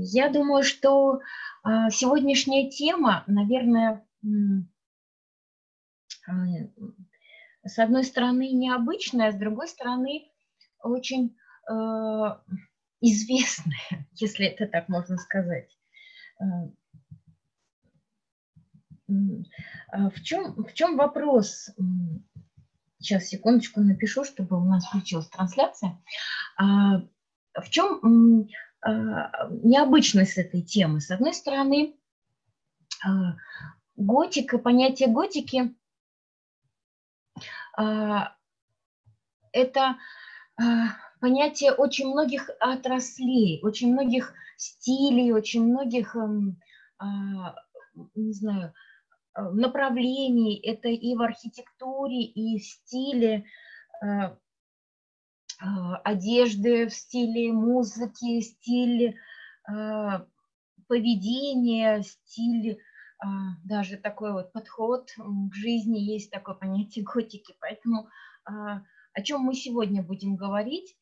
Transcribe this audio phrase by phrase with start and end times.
[0.00, 1.20] Я думаю, что
[1.64, 4.06] сегодняшняя тема, наверное,
[7.64, 10.30] с одной стороны необычная, с другой стороны
[10.80, 11.36] очень
[13.00, 13.76] известная,
[14.12, 15.76] если это так можно сказать.
[19.08, 21.70] В чем, в чем вопрос?
[22.98, 26.02] Сейчас, секундочку, напишу, чтобы у нас включилась трансляция.
[26.56, 27.02] А,
[27.54, 28.46] в чем а,
[28.86, 31.00] необычность этой темы?
[31.00, 31.96] С одной стороны,
[33.04, 33.36] а,
[33.96, 35.74] готика, понятие готики–
[39.52, 39.96] это
[41.20, 46.58] понятие очень многих отраслей, очень многих стилей, очень многих, эм,
[48.14, 48.72] не знаю,
[49.36, 53.44] Э, направлений, это и в архитектуре, и в стиле
[54.02, 54.34] э,
[55.58, 59.16] одежды, в стиле музыки, стиле
[60.86, 62.78] поведения, стиль,
[63.64, 67.54] даже такой вот подход к жизни, есть такое понятие готики.
[67.60, 68.08] Поэтому
[68.44, 70.96] о чем мы сегодня будем говорить,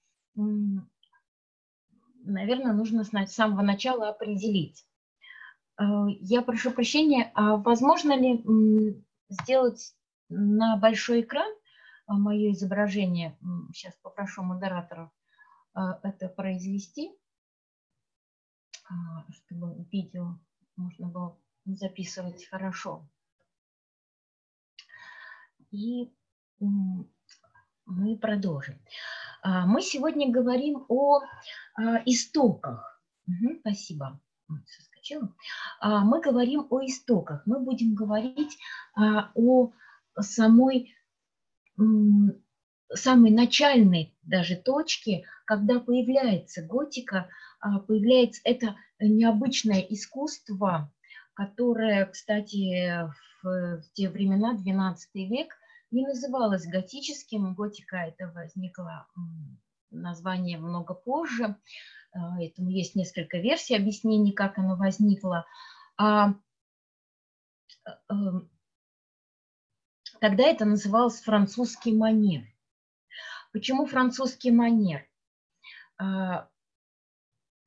[2.24, 4.84] наверное, нужно с самого начала определить.
[5.78, 5.84] Э,
[6.20, 9.94] я прошу прощения, а возможно ли сделать
[10.28, 11.56] на большой экран э,
[12.06, 13.38] мое изображение?
[13.72, 15.10] Сейчас попрошу модератора
[15.74, 17.12] э, это произвести,
[19.30, 20.38] чтобы видео
[20.76, 23.08] можно было записывать хорошо.
[25.70, 26.12] И
[26.60, 28.78] мы продолжим.
[29.42, 31.22] Мы сегодня говорим о
[32.04, 33.02] истоках.
[33.26, 34.20] Угу, спасибо
[35.04, 35.34] изучила,
[35.80, 38.58] а, мы говорим о истоках, мы будем говорить
[38.94, 39.72] а, о
[40.20, 40.94] самой,
[42.92, 47.28] самой начальной даже точке, когда появляется готика,
[47.60, 50.92] а, появляется это необычное искусство,
[51.34, 53.08] которое, кстати,
[53.42, 55.54] в, те времена, 12 век,
[55.90, 59.06] не называлось готическим, готика это возникло
[59.90, 61.56] название много позже,
[62.12, 65.46] а, этому есть несколько версий объяснений, как оно возникло.
[65.96, 66.34] А,
[68.10, 68.50] эм,
[70.24, 72.46] тогда это называлось французский манер.
[73.52, 75.06] Почему французский манер?
[75.98, 76.48] А,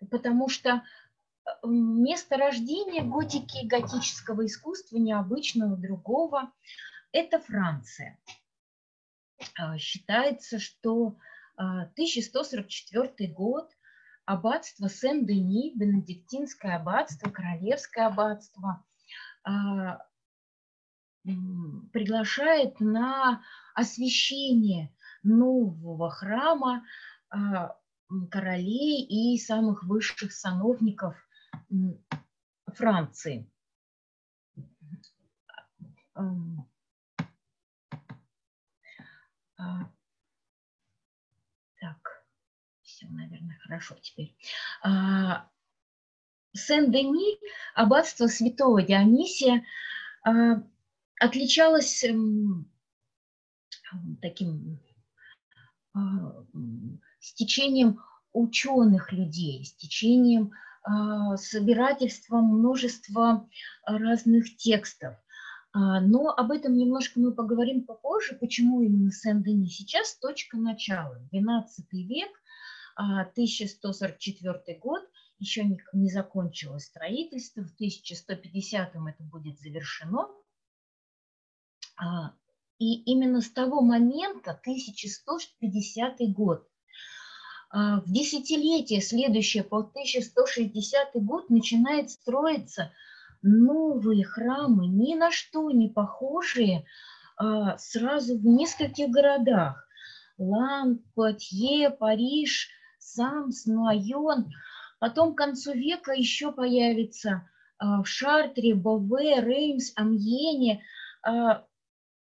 [0.09, 0.81] потому что
[1.45, 6.51] э, место рождения готики, готического искусства, необычного, другого,
[7.11, 8.19] это Франция.
[9.77, 11.15] Считается, что
[11.57, 13.69] 1144 год
[14.25, 18.83] аббатство Сен-Дени, Бенедиктинское аббатство, Королевское аббатство,
[19.43, 19.99] а,
[21.91, 23.43] приглашает на
[23.73, 24.93] освящение
[25.23, 26.85] нового храма
[27.29, 27.75] а,
[28.31, 31.15] королей и самых высших сановников
[32.67, 33.49] Франции.
[36.15, 36.23] А,
[42.83, 44.35] все, наверное, хорошо теперь.
[44.81, 45.49] А,
[46.53, 47.37] Сен-Дени,
[47.75, 49.63] аббатство святого Дионисия,
[51.19, 52.03] а, отличалось
[54.21, 54.79] таким
[55.93, 56.45] а,
[57.19, 57.99] стечением
[58.33, 60.51] ученых людей, стечением
[61.35, 63.45] собирательством множества
[63.85, 65.15] разных текстов.
[65.73, 69.67] Но об этом немножко мы поговорим попозже, почему именно Сен-Дени.
[69.67, 72.29] Сейчас точка начала, 12 век–
[72.97, 75.03] 1144 а, год,
[75.39, 75.63] еще
[75.93, 80.27] не закончилось строительство, в 1150 это будет завершено.
[81.97, 82.31] А,
[82.79, 86.67] и именно с того момента, 1150 год,
[87.69, 92.91] а, в десятилетие следующее, по 1160 год, начинает строиться
[93.41, 96.85] новые храмы, ни на что не похожие,
[97.77, 99.87] сразу в нескольких городах.
[100.37, 102.69] Лан, Пуатье, Париж,
[102.99, 104.51] Самс, Нуайон.
[104.99, 107.47] Потом к концу века еще появится
[107.79, 110.83] а, в Шартре, Бове, Реймс, Амьене.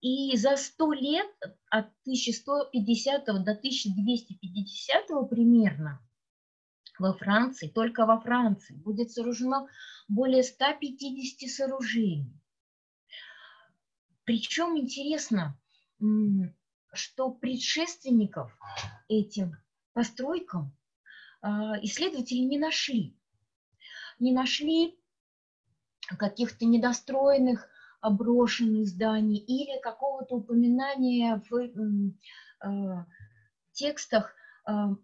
[0.02, 1.30] И за сто лет,
[1.70, 6.04] от 1150 до 1250 примерно,
[6.98, 9.68] во Франции, только во Франции, будет сооружено
[10.08, 12.36] более 150 сооружений.
[14.24, 15.56] Причем интересно,
[16.92, 18.58] что предшественников
[19.08, 19.56] этим
[19.92, 20.76] постройкам
[21.42, 23.16] а, исследователи не нашли.
[24.18, 24.98] Не нашли
[26.18, 27.68] каких-то недостроенных,
[28.10, 32.14] брошенных зданий или какого-то упоминания в
[32.60, 33.06] а,
[33.72, 34.34] текстах
[34.64, 34.94] а,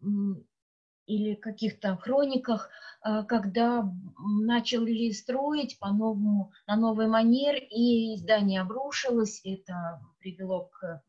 [1.09, 2.71] или каких-то хрониках,
[3.03, 3.91] э, когда
[4.45, 11.03] начали строить по-новому, на новый манер, и здание обрушилось, это привело к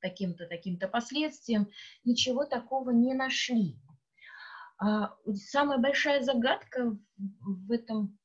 [0.00, 1.66] таким-то, таким-то последствиям,
[2.04, 3.80] ничего такого не нашли.
[4.78, 8.18] А самая большая загадка в этом,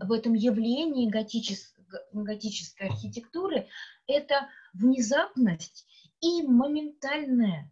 [0.00, 1.74] в этом явлении готичес,
[2.12, 3.68] готической архитектуры–
[4.06, 5.86] это внезапность
[6.20, 7.70] и моментальное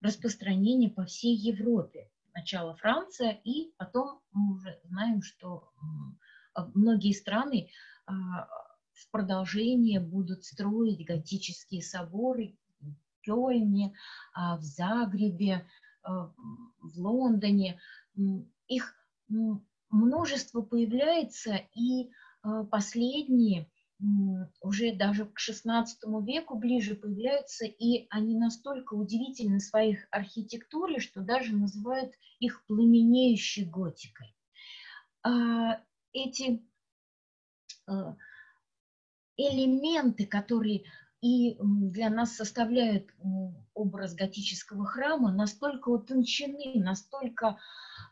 [0.00, 2.10] распространение по всей Европе.
[2.32, 5.70] Сначала Франция, и потом мы уже знаем, что
[6.74, 7.70] многие страны
[8.06, 8.46] а,
[8.92, 13.94] в продолжение будут строить готические соборы в Кёльне,
[14.32, 15.66] а, в Загребе,
[16.02, 16.32] а,
[16.80, 17.80] в Лондоне.
[18.68, 18.94] Их
[19.96, 22.10] множество появляется, и
[22.42, 23.70] а, последние
[24.60, 25.86] уже даже к XVI
[26.22, 34.36] веку ближе появляются, и они настолько удивительны своих архитектуре, что даже называют их пламенеющей готикой.
[36.12, 36.62] Эти
[39.38, 40.84] элементы, которые
[41.20, 43.08] и для нас составляют
[43.74, 47.58] образ готического храма, настолько утончены, настолько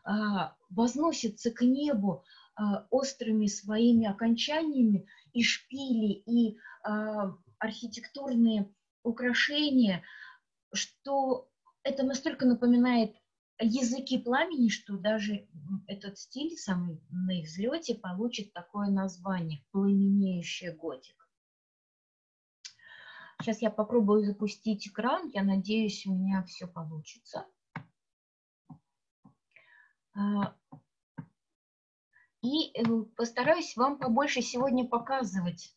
[0.03, 2.23] а, возносятся к небу
[2.55, 8.73] а, острыми своими окончаниями и шпили, и а, архитектурные
[9.03, 10.03] украшения,
[10.73, 11.47] что
[11.83, 13.15] это настолько напоминает
[13.59, 15.47] языки пламени, что даже
[15.87, 21.24] этот стиль самый на взлете получит такое название– пламенеющая готика.
[23.41, 27.45] Сейчас я попробую запустить экран, я надеюсь, у меня все получится.
[30.17, 30.55] А,
[32.41, 32.83] и э,
[33.15, 35.75] постараюсь вам побольше сегодня показывать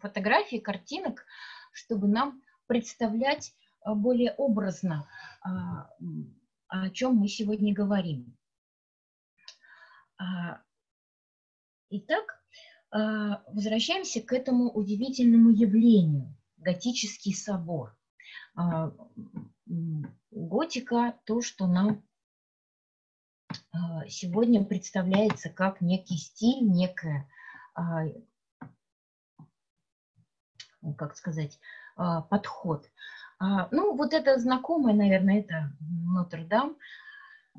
[0.00, 1.24] фотографии, картинок,
[1.72, 3.54] чтобы нам представлять
[3.84, 5.08] Э, более образно,
[5.42, 5.88] а,
[6.68, 8.36] о чем мы сегодня говорим.
[10.18, 10.62] А,
[11.90, 12.41] итак,
[12.92, 17.96] возвращаемся к этому удивительному явлению– готический собор.
[20.30, 22.02] Готика– то, что нам
[24.08, 27.26] сегодня представляется как некий стиль, некая,
[30.96, 31.58] как сказать,
[31.96, 32.90] подход–
[33.42, 36.76] а, ну, вот это знакомое, наверное, это Нотр-Дам.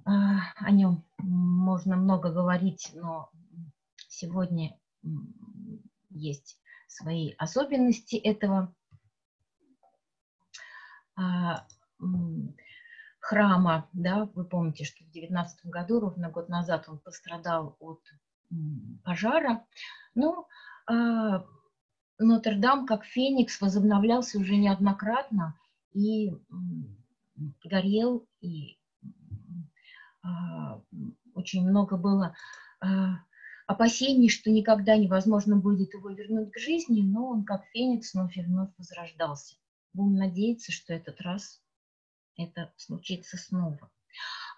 [0.06, 0.12] А,
[0.56, 3.29] о нем можно много говорить, но
[4.07, 4.79] сегодня
[6.09, 8.73] есть свои особенности этого
[11.15, 11.65] а,
[13.19, 13.89] храма.
[13.94, 14.29] Да?
[14.35, 18.01] Вы помните, что в 19 году, ровно год назад, он пострадал от
[19.03, 19.65] пожара.
[20.15, 20.47] Ну,
[22.19, 25.57] Нотр-Дам, как Феникс, возобновлялся уже неоднократно
[25.94, 26.31] и
[27.63, 28.77] горел, и
[30.21, 30.81] а,
[31.33, 32.35] очень много было
[32.79, 33.17] а,
[33.68, 38.42] опасений, что никогда невозможно будет его вернуть к жизни, но он как феникс вновь и
[38.42, 39.56] вновь возрождался.
[39.94, 41.62] Будем надеяться, что этот раз
[42.38, 43.92] это случится снова.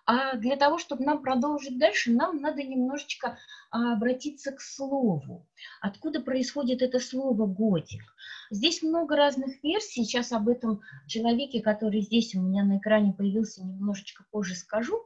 [0.06, 3.40] А для того, чтобы нам продолжить дальше, нам надо немножечко
[3.72, 5.48] а, обратиться к слову.
[5.81, 8.04] Откуда происходит это слово «готик»?
[8.52, 10.04] Здесь много разных версий.
[10.04, 15.02] Сейчас об этом человеке, который здесь у меня на экране появился, немножечко позже скажу.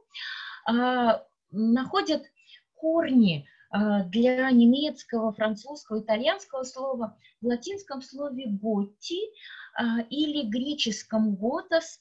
[0.66, 2.24] А, находят
[2.74, 9.20] корни для немецкого, французского, итальянского слова в латинском слове «готти»
[10.10, 12.00] или греческом «готос»,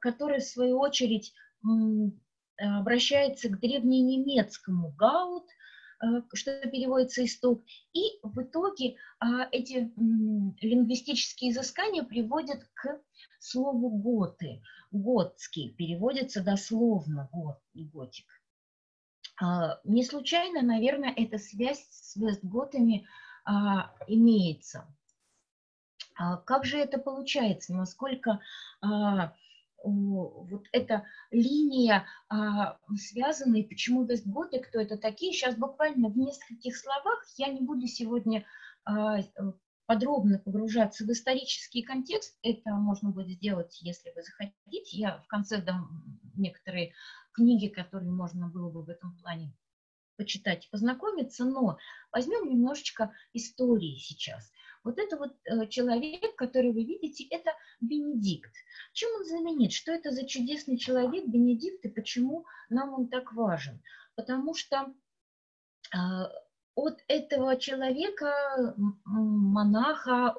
[0.00, 1.34] который, в свою очередь,
[2.56, 5.44] обращается к древненемецкому «гаут»,
[6.32, 9.92] что переводится «исток», и в итоге а, эти
[10.64, 13.02] лингвистические изыскания приводят к
[13.38, 14.62] слову «готы».
[14.90, 17.28] «Готский» переводится дословно
[17.74, 18.24] «готик».
[19.40, 23.06] А, не случайно, наверное, эта связь с вестготами
[23.44, 24.86] а, имеется.
[26.44, 27.74] Как же это получается?
[27.74, 28.40] Насколько
[29.82, 35.32] вот эта линия а, связана, и почему вестготы, кто это такие.
[35.32, 38.44] Сейчас буквально в нескольких словах я не буду сегодня
[38.84, 39.20] а,
[39.90, 42.38] подробно погружаться в исторический контекст.
[42.44, 44.96] Это можно будет сделать, если вы захотите.
[44.96, 46.92] Я в конце дам некоторые
[47.32, 49.52] книги, которые можно было бы в этом плане
[50.16, 51.76] почитать и познакомиться, но
[52.12, 54.52] возьмем немножечко истории сейчас.
[54.84, 58.52] Вот это вот э, человек, который вы видите, это Бенедикт.
[58.92, 59.72] Чем он знаменит?
[59.72, 63.82] Что это за чудесный человек Бенедикт и почему нам он так важен?
[64.14, 64.94] Потому что
[65.92, 65.98] э,
[66.74, 68.74] от этого человека,
[69.04, 70.34] монаха,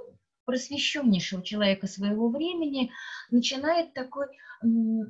[0.46, 2.92] просвещеннейшего человека своего времени,
[3.30, 4.28] начинает такой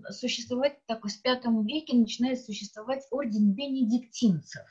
[0.09, 4.65] существовать, такой с пятом веке начинает существовать орден бенедиктинцев.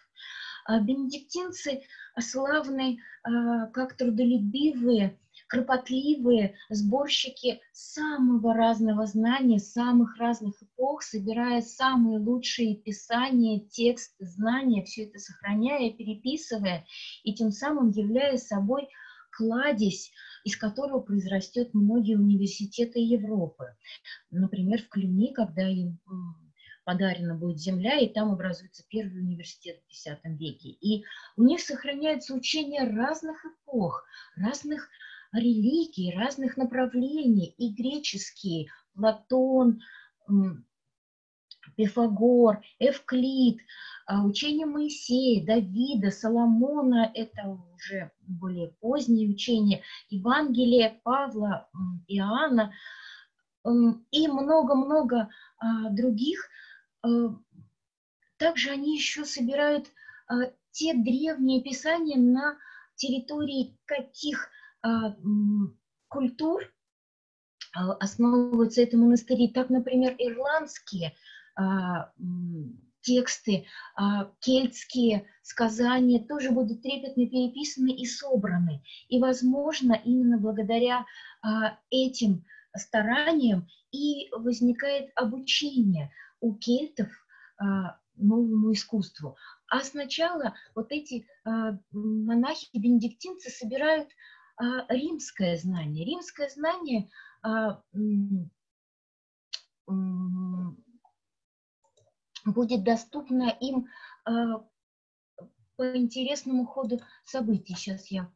[0.65, 1.83] А бенедиктинцы
[2.19, 5.19] славны а, как трудолюбивые,
[5.51, 15.07] кропотливые сборщики самого разного знания, самых разных эпох, собирая самые лучшие писания, тексты, знания, все
[15.07, 16.87] это сохраняя, переписывая,
[17.25, 18.89] и тем самым являя собой
[19.33, 20.13] кладезь,
[20.45, 23.75] из которого произрастет многие университеты Европы.
[24.31, 25.99] Например, в Клюни, когда им
[26.85, 30.69] подарена будет земля, и там образуется первый университет в X веке.
[30.69, 31.05] И
[31.37, 34.05] у них сохраняются учения разных эпох,
[34.37, 34.89] разных
[35.33, 39.81] религий, разных направлений, и греческие, Платон,
[41.77, 43.61] Пифагор, Эвклид,
[44.07, 51.69] а, учение Моисея, Давида, Соломона, это уже более поздние учения, Евангелие Павла,
[52.09, 52.73] Иоанна
[54.11, 56.49] и много-много а, других.
[57.03, 57.09] А,
[58.37, 59.91] также они еще собирают
[60.71, 62.57] те древние писания на
[62.95, 64.49] территории каких
[66.09, 66.73] культур
[67.73, 69.49] основываются это монастыри.
[69.49, 71.15] Так, например, ирландские
[73.03, 78.83] тексты, а, кельтские сказания тоже будут трепетно переписаны и собраны.
[79.09, 81.07] И, возможно, именно благодаря
[81.43, 82.45] а, этим
[82.77, 87.09] стараниям и возникает обучение у кельтов
[87.59, 89.37] а, новому искусству.
[89.69, 94.09] А сначала вот эти монахи-бенедиктинцы собирают
[94.89, 96.05] римское знание.
[96.05, 97.11] Римское знание
[102.45, 103.89] будет доступно им
[104.27, 104.31] э,
[105.77, 107.75] по интересному ходу событий.
[107.75, 108.31] Сейчас я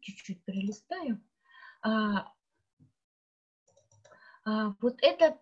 [0.00, 1.22] чуть-чуть перелистаю.
[1.82, 2.32] А,
[4.44, 5.38] а, вот эта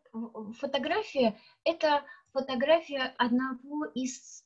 [0.59, 4.45] фотография, это фотография одного из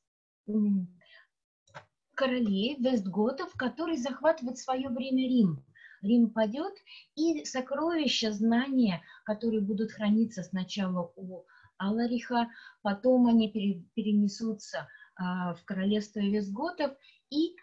[2.14, 5.64] королей Вестготов, который захватывает в свое время Рим.
[6.02, 6.74] Рим падет,
[7.16, 11.44] и сокровища, знания, которые будут храниться сначала у
[11.78, 12.48] Алариха,
[12.82, 13.50] потом они
[13.94, 16.92] перенесутся а, в королевство Визготов
[17.30, 17.56] и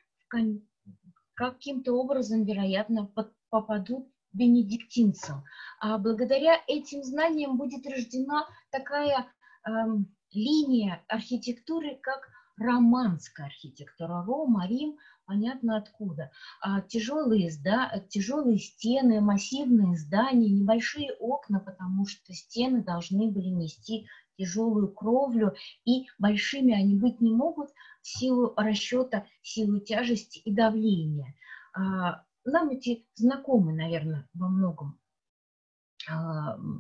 [1.36, 3.12] каким-то образом, вероятно,
[3.50, 5.44] попадут бенедиктинцам.
[5.80, 9.28] А благодаря этим знаниям будет рождена такая
[9.66, 12.30] эм, линия архитектуры, как
[12.62, 14.24] романская архитектура.
[14.24, 14.98] Рома, Рим–
[15.32, 16.30] понятно откуда.
[16.62, 24.08] А, тяжелые, да, тяжелые стены, массивные здания, небольшие окна, потому что стены должны были нести
[24.38, 25.54] тяжелую кровлю,
[25.86, 27.70] и большими они быть не могут
[28.02, 31.34] в силу расчета, в силу тяжести и давления.
[31.74, 35.01] А, нам эти знакомы, наверное, во многом а,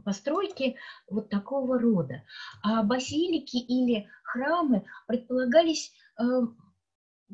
[0.03, 0.75] постройки
[1.09, 2.23] вот такого рода.
[2.63, 6.23] А базилики или храмы предполагались э,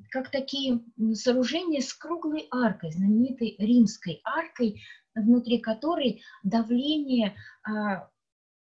[0.10, 4.82] как такие сооружения с круглой аркой, знаменитой римской аркой,
[5.16, 8.10] внутри которой давление а,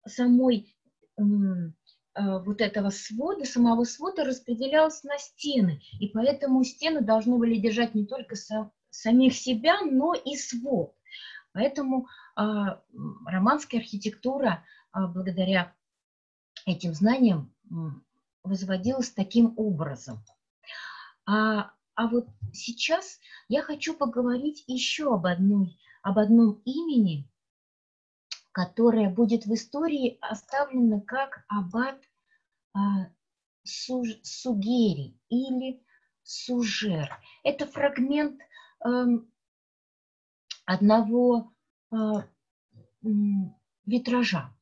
[0.06, 0.74] самой
[1.18, 7.94] а, вот этого свода, самого свода распределялось на стены, и поэтому стены должны были держать
[7.94, 8.36] не только
[8.90, 10.94] самих себя, но и свод.
[11.52, 15.74] Поэтому а, романская архитектура а, благодаря
[16.66, 17.52] этим знаниям
[18.42, 20.24] возводилась таким образом–
[21.26, 27.28] а, а вот сейчас я хочу поговорить еще об, одной, об одном имени,
[28.52, 32.00] которое будет в истории оставлено как аббат
[32.74, 33.10] а,
[33.64, 35.84] Суж, Сугери или
[36.22, 37.10] Сужер.
[37.42, 38.40] Это фрагмент
[38.80, 39.06] а,
[40.64, 41.55] одного а,
[43.84, 44.56] витража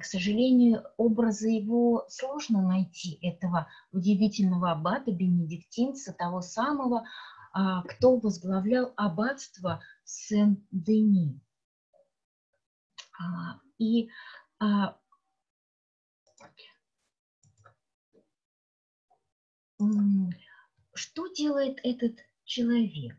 [0.00, 7.06] к сожалению, образы его сложно найти, этого удивительного аббата, бенедиктинца, того самого,
[7.52, 11.40] а, кто возглавлял аббатство Сен-Дени.
[13.20, 14.10] А, и
[14.58, 14.98] а,
[20.94, 23.16] что делает этот человек?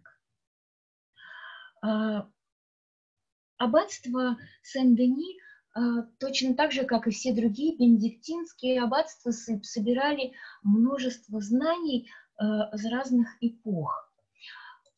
[3.61, 5.39] Аббатство Сен-Дени–
[5.73, 12.85] а, точно так же, как и все другие бенедиктинские аббатства, собирали множество знаний а, из
[12.85, 14.11] разных эпох.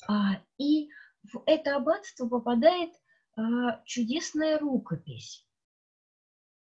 [0.07, 0.89] А, и
[1.31, 2.91] в это аббатство попадает
[3.85, 5.43] чудесная рукопись.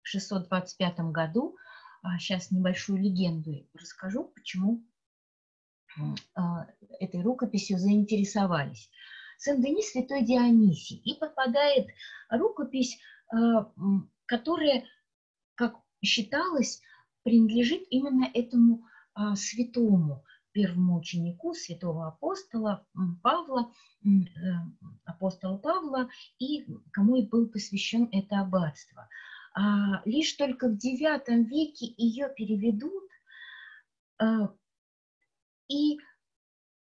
[0.02, 1.58] В 625 году,
[2.20, 4.82] сейчас небольшую легенду расскажу, почему
[7.02, 8.90] этой рукописью заинтересовались.
[9.44, 11.02] Сен-Дени святой Дионисий.
[11.04, 11.88] И попадает
[12.30, 12.98] рукопись,
[14.26, 14.86] которая,
[15.56, 16.82] как считалось,
[17.24, 18.86] принадлежит именно этому
[19.36, 20.24] святому
[20.54, 22.86] первому ученику святого апостола
[23.22, 23.72] Павла,
[24.06, 24.08] э,
[25.04, 26.10] апостола Павла,
[26.40, 29.10] и кому и был посвящен это аббатство.
[29.56, 33.04] А лишь только в IX веке ее переведут,
[35.68, 36.00] и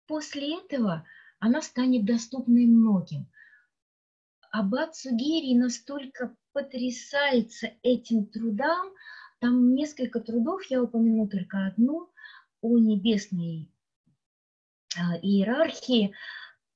[0.08, 1.06] после этого
[1.44, 3.28] она станет доступной многим.
[4.50, 8.94] Аббат Сугерий настолько потрясается этим трудам,
[9.40, 12.10] там несколько трудов, я упомяну только одну,
[12.62, 13.70] о небесной
[14.98, 16.14] а, иерархии.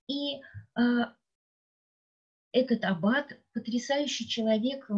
[0.08, 0.42] И
[0.76, 1.14] а,
[2.52, 4.90] этот аббат потрясающий человек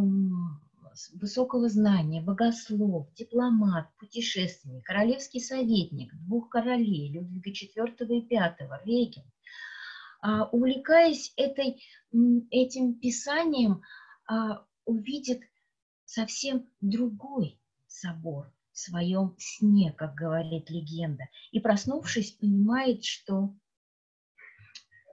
[1.14, 9.28] высокого знания, богослов, дипломат, путешественник, королевский советник двух королей, Людвига IV и V, регент.
[10.22, 11.82] А, увлекаясь этой,
[12.52, 13.82] этим писанием,
[14.86, 15.42] увидит
[16.06, 23.54] совсем другой собор– своем сне, как говорит легенда, и, проснувшись, понимает, что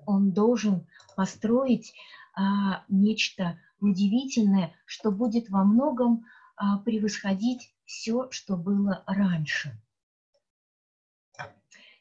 [0.07, 0.87] он должен
[1.17, 1.93] построить
[2.35, 6.25] а, нечто удивительное, что будет во многом
[6.57, 9.77] а, превосходить все, что было раньше.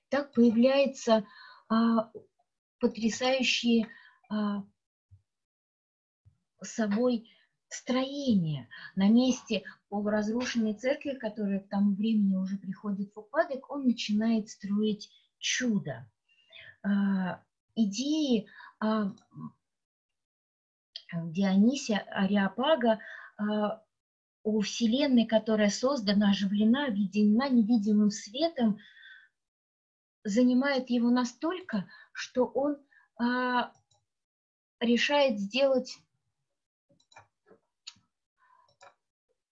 [0.10, 1.26] Так появляется
[1.68, 2.12] а,
[2.80, 3.88] потрясающие
[4.30, 4.64] а,
[6.62, 7.30] собой
[7.68, 14.50] строение на месте полуразрушенной церкви, которая к тому времени уже приходит в упадок, он начинает
[14.50, 16.10] строить чудо.
[16.84, 17.42] А,
[17.76, 18.48] идеи
[18.80, 19.14] а,
[21.14, 23.00] Дионисия Ариапага
[23.38, 23.82] а,
[24.44, 28.80] о Вселенной, которая создана, оживлена, объединена невидимым светом,
[30.26, 32.78] занимает его настолько, что он
[34.82, 35.98] решает сделать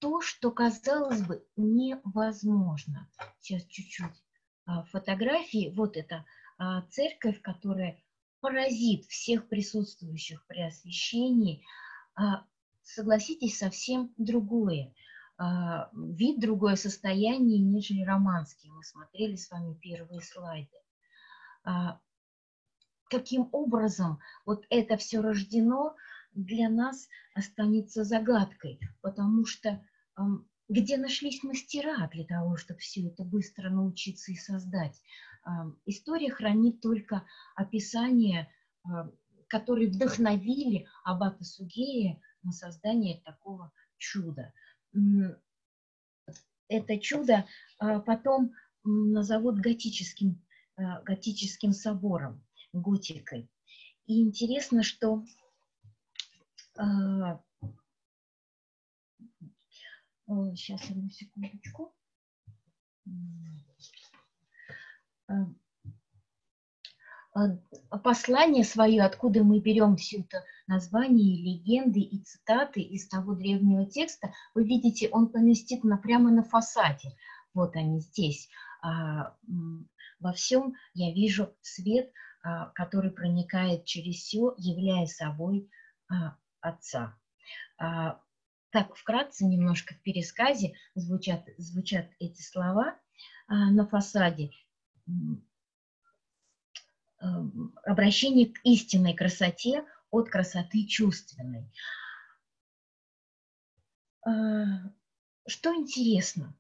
[0.04, 3.10] то, что казалось бы невозможно.
[3.40, 4.22] Сейчас чуть-чуть
[4.66, 5.72] а, фотографии.
[5.74, 6.26] Вот эта
[6.58, 7.98] а, церковь, которая
[8.42, 11.64] поразит всех присутствующих при освящении.
[12.16, 12.46] А,
[12.82, 14.94] согласитесь, совсем другое.
[15.40, 18.70] Вид, другое состояние, нежели романский.
[18.70, 20.78] Мы смотрели с вами первые слайды.
[23.10, 25.96] Каким образом вот это все рождено,
[26.34, 29.84] для нас останется загадкой, потому что
[30.70, 35.00] где нашлись мастера для того, чтобы все это быстро научиться и создать.
[35.86, 37.24] История хранит только
[37.56, 38.50] описания,
[39.48, 44.54] которые вдохновили Аббата Сугея на создание такого чуда.
[46.68, 47.46] Это чудо
[47.80, 48.54] а, потом
[48.84, 50.42] назовут готическим,
[50.76, 53.50] а, готическим собором, готикой.
[54.06, 55.24] И интересно, что
[56.78, 57.42] а,
[60.56, 61.94] Сейчас, одну секундочку.
[68.04, 74.34] Послание свое, откуда мы берем все это название, легенды и цитаты из того древнего текста,
[74.54, 77.16] вы видите, он поместит на, прямо на фасаде.
[77.54, 78.50] Вот они здесь.
[78.82, 79.36] А,
[80.20, 82.12] во всем я вижу свет,
[82.44, 85.70] а, который проникает через все, являя собой
[86.10, 87.18] а, Отца.
[87.78, 92.98] Так, вкратце немножко в пересказе звучат, звучат эти слова
[93.48, 94.52] а, на фасаде.
[97.86, 101.72] Обращение к истинной красоте от красоты чувственной.
[104.26, 104.32] А,
[105.48, 106.56] что интересно,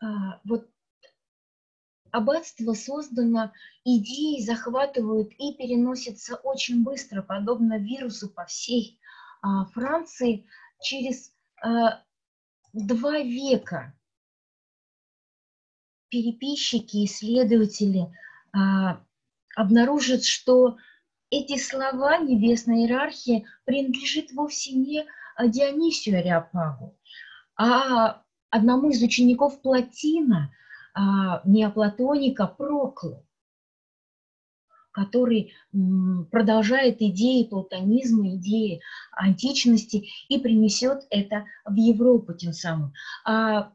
[0.00, 0.70] а, вот
[2.10, 3.52] аббатство создано,
[3.84, 8.98] идеи захватывают и переносятся очень быстро, подобно вирусу по всей
[9.72, 10.46] Франции–
[10.80, 11.32] через
[12.72, 13.94] два века
[16.08, 18.12] переписчики, исследователи
[19.56, 20.76] обнаружат, что
[21.30, 25.04] эти слова небесной иерархии принадлежит вовсе не
[25.42, 26.96] Дионисию Ариапагу,
[27.56, 30.52] а одному из учеников Платина,
[30.94, 33.26] а, неоплатоника Проклу
[34.92, 35.52] который
[36.30, 38.80] продолжает идеи платонизма, идеи
[39.12, 42.94] античности и принесет это в Европу тем самым.
[43.26, 43.74] А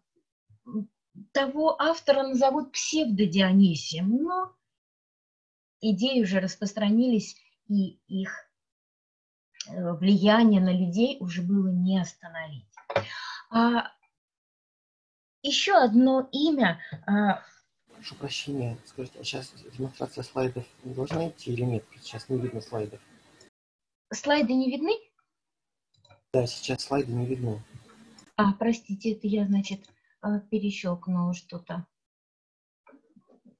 [1.32, 4.56] того автора назовут псевдодионисием, но
[5.82, 7.36] идеи уже распространились,
[7.68, 8.32] и их
[9.68, 12.68] э, влияние на людей уже было не остановить.
[13.50, 13.92] А
[15.44, 17.44] еще одно имя а,
[18.02, 21.86] Прошу прощения, скажите, а сейчас демонстрация слайдов не должна идти или нет?
[22.02, 23.00] Сейчас не видно слайдов.
[24.12, 24.94] Слайды не видны?
[26.34, 27.62] Да, сейчас слайды не видны.
[28.38, 29.88] А, простите, это я, значит,
[30.22, 31.86] а, перещелкнула что-то.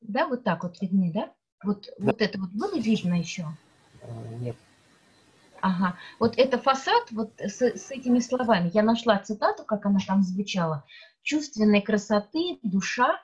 [0.02, 1.32] Да, вот так вот видны, да?
[1.64, 2.06] Вот, да.
[2.06, 3.46] вот это вот было видно еще?
[4.02, 4.08] А,
[4.40, 4.56] нет.
[5.62, 8.72] Ага, вот это фасад, вот с, с этими словами.
[8.74, 10.86] Я нашла цитату, как она там звучала.
[11.22, 13.20] Чувственной красоты душа,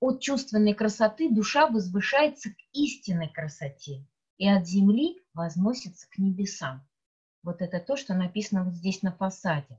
[0.00, 4.06] от чувственной красоты душа возвышается к истинной красоте
[4.38, 6.86] и от земли возносится к небесам.
[7.42, 9.78] Вот это то, что написано вот здесь на фасаде.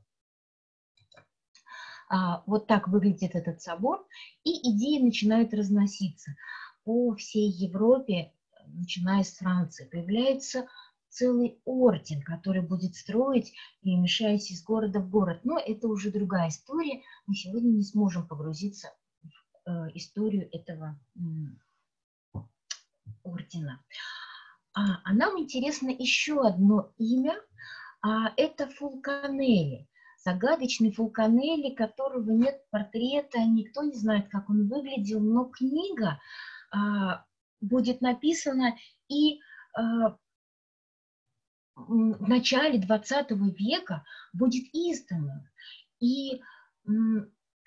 [2.10, 4.06] А, вот так выглядит этот собор,
[4.44, 6.36] и идеи начинают разноситься.
[6.84, 8.34] По всей Европе,
[8.68, 10.68] начиная с Франции, появляется
[11.10, 15.42] целый орден, который будет строить, перемещаясь из города в город.
[15.44, 17.02] Но это уже другая история.
[17.26, 21.00] Мы сегодня не сможем погрузиться в э, историю этого
[23.24, 23.82] ордена.
[24.74, 27.36] А, а нам интересно еще одно имя,
[28.02, 29.88] а это Фулканелли.
[30.24, 36.20] Загадочный Фулканелли, которого нет портрета, никто не знает, как он выглядел, но книга
[37.62, 38.78] будет написана
[39.08, 39.40] и
[39.74, 40.18] а,
[41.76, 44.04] в начале 20 века
[44.34, 45.46] будет издана.
[46.00, 46.42] И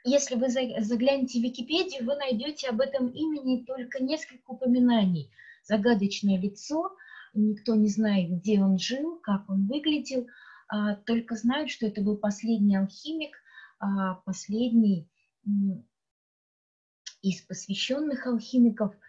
[0.05, 5.31] если вы заглянете в Википедию, вы найдете об этом имени только несколько упоминаний.
[5.65, 6.97] Загадочное лицо,
[7.35, 10.27] никто не знает, где он жил, как он выглядел,
[10.69, 13.37] а, только знают, что это был последний алхимик,
[13.79, 15.09] а, последний
[17.23, 18.95] из посвященных алхимиков–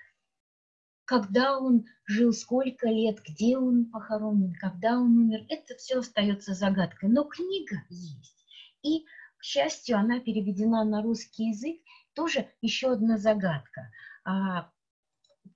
[1.06, 7.10] когда он жил, сколько лет, где он похоронен, когда он умер, это все остается загадкой.
[7.10, 8.46] Но книга есть.
[8.82, 9.06] И,
[9.38, 11.82] к счастью, она переведена на русский язык.
[12.14, 13.92] Тоже еще одна загадка.
[14.24, 14.72] А,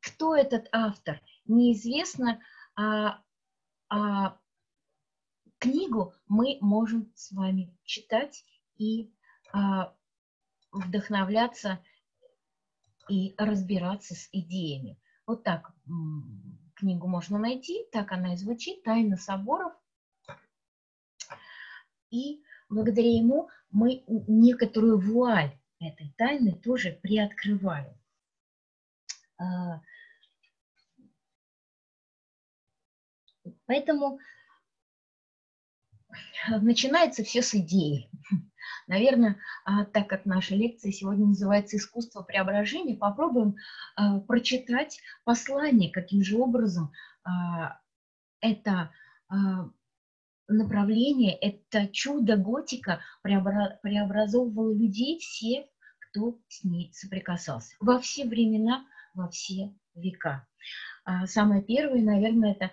[0.02, 2.42] кто этот автор, неизвестно.
[2.76, 3.22] А,
[3.90, 4.38] а
[5.60, 8.44] книгу мы можем с вами читать
[8.78, 9.14] и
[9.54, 9.96] а,
[10.72, 11.80] вдохновляться
[13.10, 15.00] и разбираться с идеями.
[15.26, 15.74] Вот так
[16.76, 19.74] книгу можно найти, так она и звучит, «Тайна соборов».
[22.10, 27.94] И благодаря ему мы некоторую вуаль этой тайны тоже приоткрываем.
[29.38, 29.82] А,
[33.66, 34.20] поэтому
[36.62, 38.10] начинается все с идеи.
[38.88, 43.56] Наверное, а, так как наша лекция сегодня называется «Искусство преображения», попробуем
[43.96, 46.92] а, прочитать послание, каким же образом
[47.24, 47.80] а,
[48.42, 48.92] это
[50.48, 55.66] направление, это чудо готика преобразовывало людей, всех,
[56.00, 57.76] кто с ней соприкасался.
[57.82, 60.48] Во все времена, во все века.
[61.26, 62.72] Самое первое, наверное, это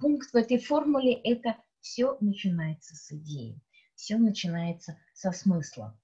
[0.00, 3.62] пункт в этой формуле– это все начинается с идеи
[3.96, 5.98] все начинается со смысла.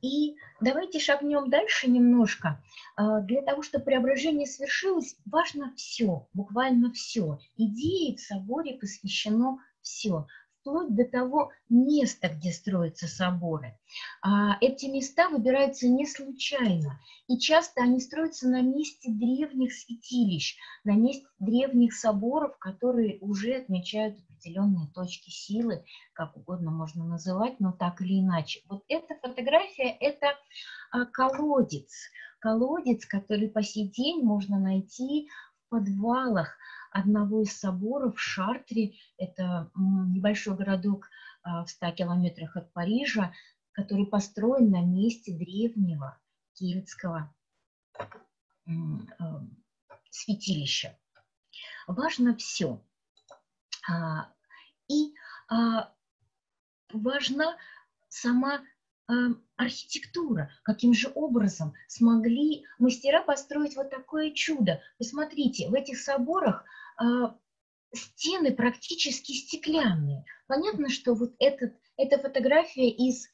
[0.00, 2.62] И давайте шагнем дальше немножко.
[2.96, 7.38] А, для того, чтобы преображение свершилось, важно все, буквально все.
[7.56, 10.26] Идеи в соборе посвящено все
[10.60, 13.78] вплоть до того места, где строятся соборы.
[14.22, 20.92] А, эти места выбираются не случайно, и часто они строятся на месте древних святилищ, на
[20.92, 28.00] месте древних соборов, которые уже отмечают определенные точки силы, как угодно можно называть, но так
[28.00, 28.62] или иначе.
[28.68, 30.34] Вот эта фотография– это
[30.90, 35.28] а, колодец, колодец, который по сей день можно найти
[35.66, 36.56] в подвалах
[36.90, 41.08] одного из соборов в Шартре, это небольшой городок
[41.42, 43.32] а, в 100 километрах от Парижа,
[43.72, 46.18] который построен на месте древнего
[46.54, 47.34] кельтского
[48.66, 49.42] а,
[50.10, 50.96] святилища.
[51.86, 52.80] Важно все.
[53.88, 54.32] А,
[54.88, 55.12] и
[56.92, 57.56] важна
[58.08, 58.62] сама
[59.56, 64.82] архитектура, каким же образом смогли мастера построить вот такое чудо.
[64.98, 66.64] Посмотрите, в этих соборах
[66.96, 67.36] а,
[67.94, 70.24] стены практически стеклянные.
[70.46, 73.30] Понятно, что вот этот, эта фотография из а,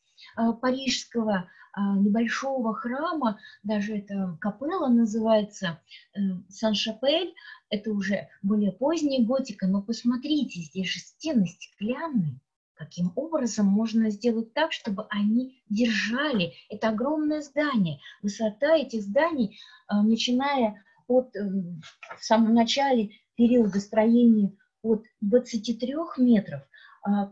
[0.61, 5.81] парижского а, небольшого храма, даже это капелла называется,
[6.15, 7.35] э, Сан-Шапель,
[7.69, 12.39] это уже более поздняя готика, но посмотрите, здесь же стены стеклянные.
[12.75, 17.99] Каким образом можно сделать так, чтобы они держали это огромное здание?
[18.23, 19.59] Высота этих зданий,
[19.89, 26.63] начиная от, в самом начале периода строения от 23 метров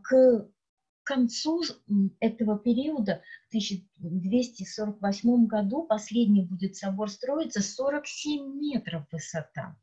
[0.02, 0.48] к
[1.02, 1.62] к концу
[2.20, 9.76] этого периода, в 1248 году, последний будет собор строиться, 47 метров высота.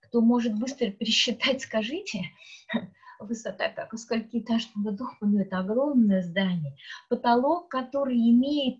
[0.00, 2.22] Кто может быстро пересчитать, скажите,
[3.20, 6.76] высота как у сколькиэтажного дома, ну это огромное здание.
[7.08, 8.78] Потолок, который имеет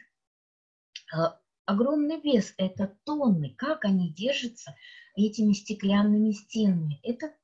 [1.13, 1.19] э,
[1.67, 3.55] огромный вес, это тонны.
[3.57, 4.75] Как они держатся
[5.17, 7.01] этими стеклянными стенами?
[7.03, 7.35] Это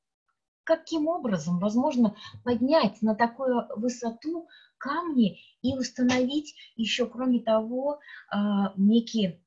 [0.63, 4.47] каким образом возможно поднять на такую высоту
[4.77, 9.41] камни и установить еще, кроме того, а, некие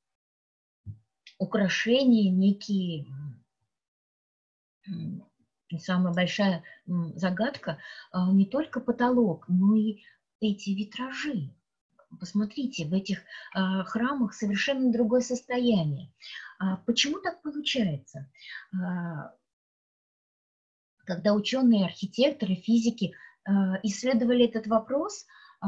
[1.38, 3.06] украшения, некие
[5.78, 7.78] самая большая загадка
[8.12, 10.02] а, не только потолок, но и
[10.40, 11.50] эти витражи.
[12.20, 13.22] Посмотрите, в этих
[13.54, 16.12] а, храмах совершенно другое состояние.
[16.86, 18.30] Почему так получается?
[21.04, 23.14] Когда ученые, архитекторы, физики
[23.46, 23.50] э,
[23.82, 25.26] исследовали этот вопрос,
[25.62, 25.66] э,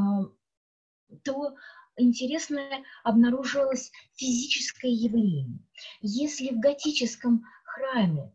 [1.22, 1.55] то
[1.96, 5.59] интересное обнаружилось физическое явление.
[6.01, 8.33] Если в готическом храме,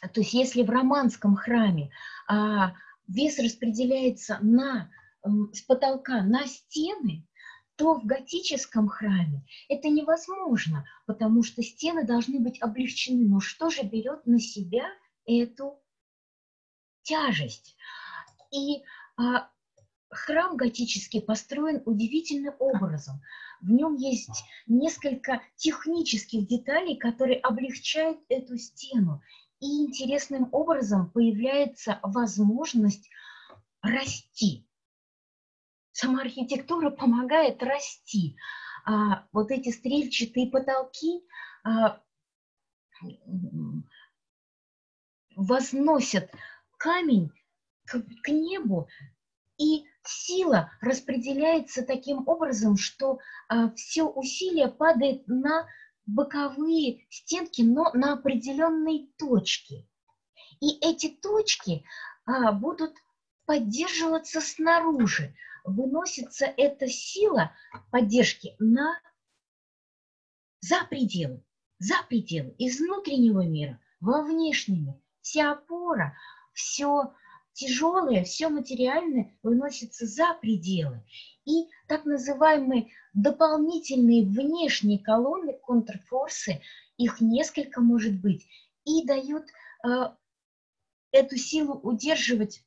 [0.00, 1.90] то есть если в романском храме
[2.28, 2.72] а,
[3.08, 4.90] вес распределяется на,
[5.52, 7.26] с потолка на стены,
[7.76, 13.28] то в готическом храме это невозможно, потому что стены должны быть облегчены.
[13.28, 14.84] Но что же берет на себя–
[15.28, 15.80] эту
[17.02, 17.76] тяжесть.
[18.50, 18.82] И
[19.16, 19.50] а,
[20.10, 23.20] храм готический построен удивительным образом.
[23.60, 29.22] В нем есть несколько технических деталей, которые облегчают эту стену.
[29.60, 33.10] И интересным образом появляется возможность
[33.82, 34.66] расти.
[35.92, 38.36] Сама архитектура помогает расти.
[38.86, 41.24] А, вот эти стрельчатые потолки
[41.64, 42.00] а,
[45.38, 46.30] возносят
[46.78, 47.30] камень
[47.86, 48.88] к, к небу,
[49.56, 55.66] и сила распределяется таким образом, что а, все усилие падает на
[56.06, 59.88] боковые стенки, но на определенные точки.
[60.60, 61.84] И эти точки
[62.24, 62.94] а, будут
[63.46, 65.34] поддерживаться снаружи.
[65.64, 67.52] Выносится эта сила
[67.90, 69.00] поддержки на
[70.60, 71.44] за пределы,
[71.78, 74.94] за пределы из внутреннего мира во внешний мир
[75.28, 76.16] вся опора,
[76.54, 77.12] все
[77.52, 81.04] тяжелое, все материальное выносится за пределы.
[81.44, 86.62] И так называемые дополнительные внешние колонны, контрфорсы,
[86.96, 88.46] их несколько может быть,
[88.84, 89.44] и дают
[89.86, 89.88] э,
[91.12, 92.64] эту силу удерживать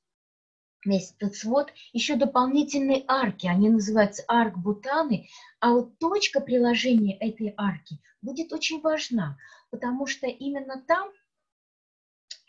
[0.85, 5.27] весь этот свод, еще дополнительные арки, они называются арк-бутаны,
[5.59, 9.37] а вот точка приложения этой арки будет очень важна,
[9.71, 11.11] потому что именно там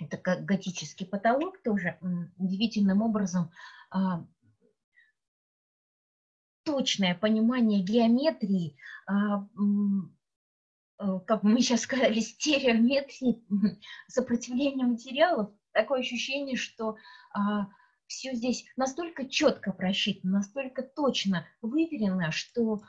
[0.04, 1.98] это как готический потолок тоже
[2.36, 3.50] удивительным образом
[3.90, 4.26] а,
[6.64, 9.46] точное понимание геометрии, а,
[10.98, 13.42] э, как мы сейчас сказали, стереометрии,
[14.08, 16.96] сопротивления материалов, такое ощущение, что
[17.34, 17.68] а,
[18.06, 22.82] все здесь настолько четко просчитано, настолько точно выверено, что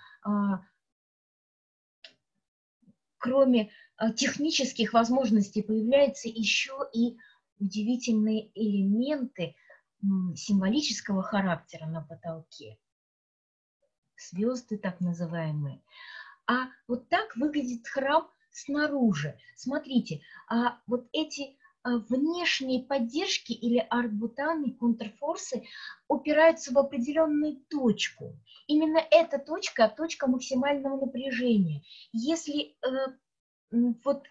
[3.24, 7.18] кроме Э, технических возможностей появляются еще и
[7.60, 9.56] удивительные элементы
[10.36, 12.78] символического характера на потолке.
[14.18, 15.82] Звезды так называемые.
[16.46, 19.40] А вот так выглядит храм снаружи.
[19.56, 25.64] Смотрите, а вот эти а, внешние поддержки или аркбутаны, контрфорсы
[26.08, 28.38] упираются в определенную точку.
[28.68, 31.84] Именно эта точка– точка максимального напряжения.
[32.14, 33.08] Если э,
[33.72, 34.24] вот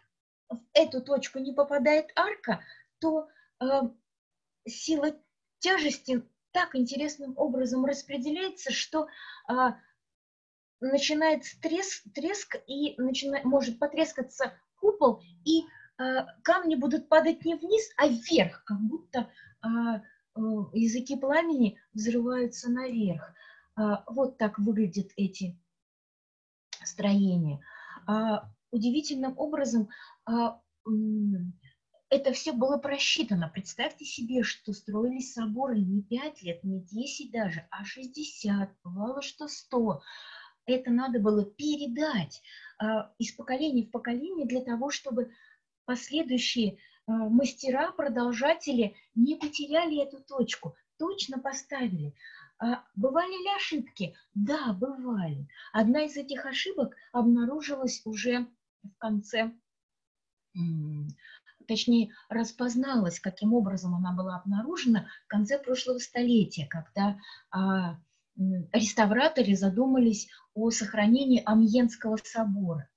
[0.48, 2.62] в эту точку не попадает арка,
[3.00, 3.28] то
[3.60, 3.64] э,
[4.66, 5.14] сила
[5.58, 9.08] тяжести так интересным образом распределяется, что
[9.48, 9.52] э,
[10.80, 15.64] начинается треск, треск и начинает, может потрескаться купол, и э,
[16.42, 19.30] камни будут падать не вниз, а вверх, как будто
[19.62, 20.40] э, э,
[20.72, 23.34] языки пламени взрываются наверх.
[23.78, 25.58] Э, вот так выглядят эти
[26.84, 27.60] строения
[28.72, 29.88] удивительным образом
[30.24, 30.60] а,
[32.10, 33.48] это все было просчитано.
[33.48, 39.46] Представьте себе, что строились соборы не 5 лет, не 10 даже, а 60, бывало, что
[39.48, 40.02] 100.
[40.66, 42.42] Это надо было передать
[42.78, 45.32] а, из поколения в поколение для того, чтобы
[45.84, 52.14] последующие а, мастера, продолжатели не потеряли эту точку, точно поставили.
[52.58, 54.14] А бывали ли ошибки?
[54.34, 55.48] Да, бывали.
[55.72, 58.46] Одна из этих ошибок обнаружилась уже
[58.82, 59.52] в конце
[61.66, 67.18] точнее, распозналась, каким образом она была обнаружена в конце прошлого столетия, когда
[67.50, 67.98] а,
[68.72, 72.88] реставраторы задумались о сохранении Амьенского собора.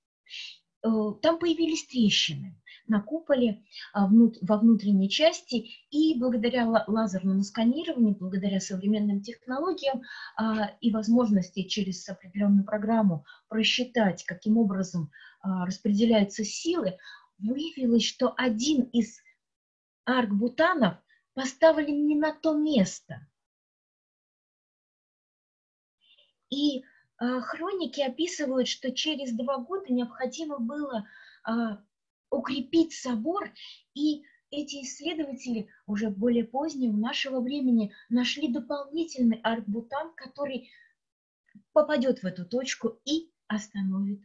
[0.84, 0.90] Э,
[1.22, 9.22] там появились трещины на куполе а, во внутренней части, и благодаря лазерному сканированию, благодаря современным
[9.22, 10.04] технологиям
[10.36, 16.98] а, и возможности через определенную программу просчитать, каким образом а, распределяются силы,
[17.38, 19.20] выявилось, что один из
[20.06, 20.98] аркбутанов
[21.34, 23.28] поставлен не на то место.
[26.50, 26.84] И
[27.18, 31.08] хроники описывают, что через два года необходимо было
[32.30, 33.52] укрепить собор,
[33.94, 40.70] и эти исследователи уже более позднего нашего времени нашли дополнительный аркбутан, который
[41.74, 44.22] попадет в эту точку и остановит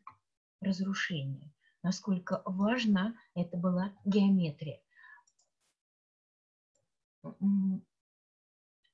[0.60, 1.52] разрушение.
[1.82, 4.80] Насколько важна это была геометрия.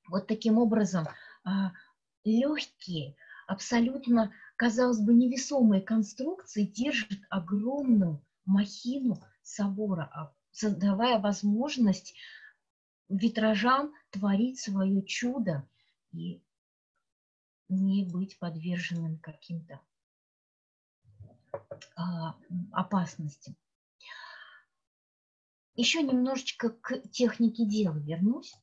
[0.09, 1.07] Вот таким образом
[1.45, 1.73] а,
[2.25, 3.17] легкие,
[3.47, 12.15] абсолютно, казалось бы, невесомые конструкции держат огромную махину собора, а, создавая возможность
[13.09, 15.69] витражам творить свое чудо
[16.13, 16.43] и
[17.69, 19.81] не быть подверженным каким-то
[21.97, 22.37] а,
[22.73, 23.57] опасностям.
[25.75, 28.55] Еще немножечко к технике дела вернусь.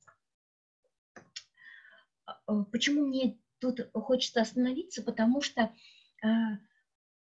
[2.25, 5.03] А, почему мне тут хочется остановиться?
[5.03, 5.73] Потому что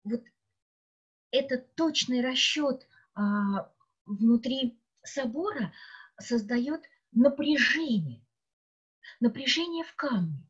[0.04, 0.22] вот
[1.32, 3.70] этот точный расчет а,
[4.06, 5.72] внутри собора
[6.20, 8.24] создает напряжение,
[9.18, 10.46] напряжение в камне.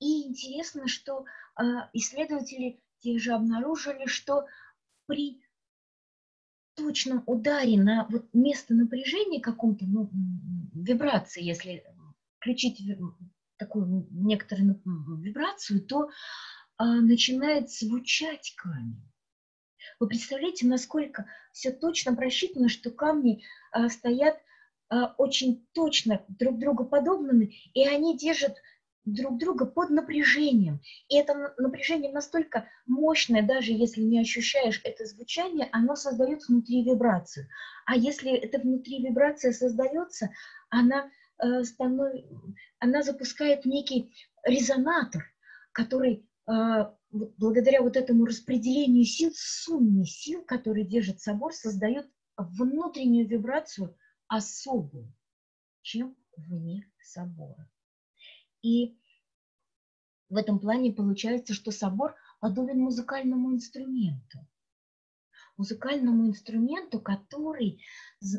[0.00, 4.46] И интересно, что а, исследователи те же обнаружили, что
[5.06, 5.40] при
[6.74, 10.10] точном ударе на вот место напряжения каком-то, ну,
[10.74, 11.84] вибрации, если
[12.38, 12.82] включить
[13.58, 14.80] такую некоторую
[15.20, 16.10] вибрацию, то
[16.78, 19.11] а, начинает звучать камень.
[20.00, 24.38] Вы представляете, насколько все точно просчитано, что камни а, стоят
[24.88, 28.56] а, очень точно друг другу подобными, и они держат
[29.04, 30.80] друг друга под напряжением.
[31.08, 37.48] И это напряжение настолько мощное, даже если не ощущаешь это звучание, оно создает внутри вибрацию.
[37.86, 40.30] А если это внутри вибрация создается,
[40.70, 41.10] она,
[41.42, 42.12] э, станов...
[42.78, 44.12] она запускает некий
[44.44, 45.24] резонатор,
[45.72, 46.52] который э,
[47.12, 53.96] благодаря вот этому распределению сил, сумме сил, которые держит собор, создает внутреннюю вибрацию
[54.28, 55.14] особую,
[55.82, 57.68] чем вне собора.
[58.62, 58.96] И
[60.30, 64.38] в этом плане получается, что собор подобен музыкальному инструменту.
[65.58, 67.84] Музыкальному инструменту, который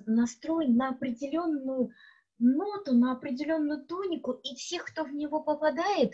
[0.07, 1.91] настроен на определенную
[2.39, 6.13] ноту, на определенную тонику, и всех, кто в него попадает,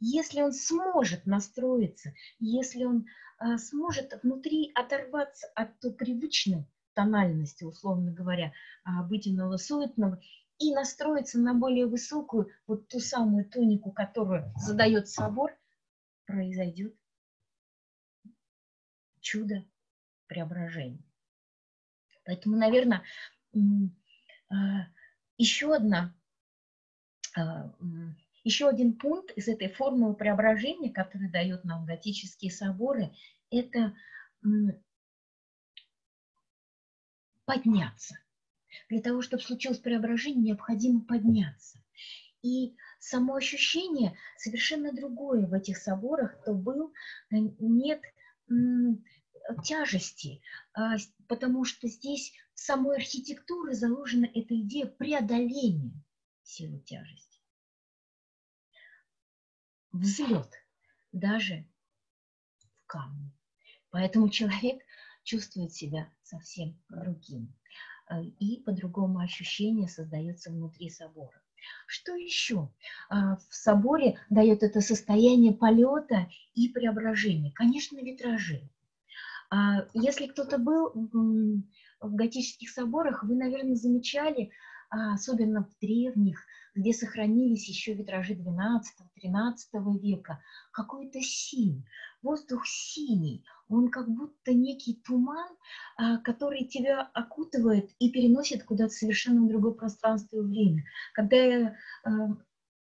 [0.00, 3.06] если он сможет настроиться, если он
[3.38, 8.52] а, сможет внутри оторваться от той привычной тональности, условно говоря,
[8.84, 10.20] а, обыденного, суетного,
[10.58, 15.56] и настроиться на более высокую, вот ту самую тонику, которую задает собор,
[16.26, 16.96] произойдет
[19.20, 19.64] чудо
[20.26, 21.04] преображения.
[22.24, 23.04] Поэтому, наверное,
[24.50, 24.86] а,
[25.36, 26.14] еще одна
[28.44, 33.12] еще один пункт из этой формулы преображения, который дают нам готические соборы,
[33.50, 33.94] это
[37.44, 38.18] подняться.
[38.88, 41.78] Для того, чтобы случилось преображение, необходимо подняться.
[42.42, 46.92] И само ощущение совершенно другое в этих соборах, то был,
[47.30, 48.02] э, нет
[49.64, 50.40] тяжести,
[50.74, 50.96] а,
[51.26, 56.04] потому что здесь в самой архитектуре заложена эта идея преодоления
[56.42, 57.27] силы тяжести
[59.92, 60.52] взлет
[61.12, 61.66] даже
[62.60, 63.32] в камне.
[63.90, 64.82] Поэтому человек
[65.22, 67.54] чувствует себя совсем другим.
[68.10, 71.40] Э, и по-другому ощущение создается внутри собора.
[71.86, 72.70] Что еще
[73.08, 77.52] а, в соборе дает это состояние полета и преображения?
[77.52, 78.68] Конечно, витражи.
[79.50, 80.92] А, если кто-то был
[82.00, 84.50] в готических соборах, вы, наверное, замечали, а,
[84.90, 90.40] особенно в древних, где сохранились еще витражи 12-13 века,
[90.72, 91.84] какой-то синий,
[92.22, 95.48] воздух синий, он как будто некий туман,
[95.96, 100.84] а, который тебя окутывает и переносит куда-то совершенно другое пространство и время.
[101.14, 102.10] Когда я а,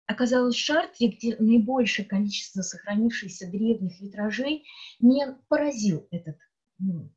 [0.06, 4.66] оказалась в Шартре, где наибольшее количество сохранившихся древних витражей,
[5.00, 6.38] меня поразил этот
[6.80, 7.12] ну,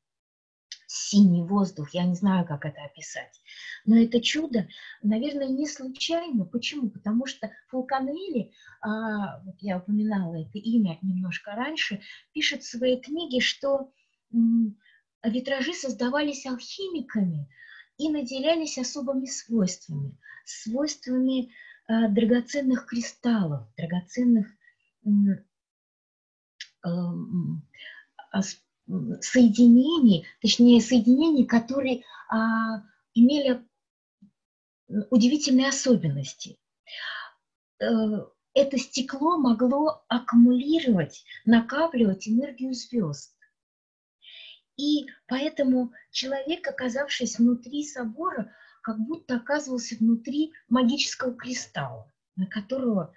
[0.91, 3.41] синий воздух, я не знаю, как это описать.
[3.84, 4.66] Но это чудо,
[5.03, 6.45] наверное, не случайно.
[6.45, 6.91] Почему?
[6.91, 12.01] Потому что Фулканелли, а, вот я упоминала это имя немножко раньше,
[12.32, 13.93] пишет в своей книге, что
[15.22, 17.49] витражи создавались алхимиками
[17.97, 21.53] и наделялись особыми свойствами, свойствами
[21.86, 24.49] а, драгоценных кристаллов, драгоценных
[29.20, 32.82] соединений, точнее соединений, которые а,
[33.14, 33.64] имели
[35.11, 36.59] удивительные особенности.
[37.80, 37.86] Э,
[38.55, 43.36] это стекло могло аккумулировать, накапливать энергию звезд.
[44.76, 53.14] И поэтому человек, оказавшись внутри собора, как будто оказывался внутри магического кристалла, на которого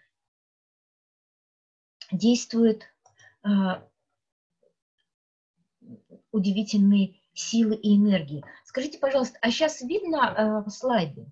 [2.12, 2.84] действует
[3.44, 3.88] а,
[6.34, 8.44] удивительные силы и энергии.
[8.66, 11.26] Скажите, пожалуйста, а сейчас видно э, слайды?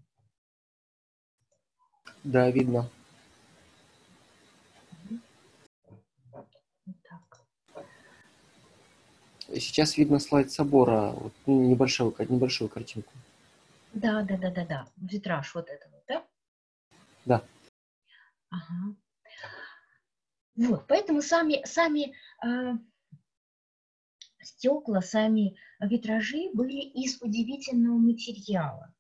[2.23, 2.89] Да, видно.
[9.53, 13.11] Сейчас видно слайд собора, вот, небольшую, небольшую картинку.
[13.93, 14.87] Да, да, да, да, да.
[14.95, 16.25] Витраж вот этого, да?
[17.25, 17.43] Да.
[18.49, 18.95] Ага.
[20.55, 22.13] Вот, поэтому сами, сами
[22.45, 22.77] э,
[24.43, 28.93] стекла, сами витражи были из удивительного материала.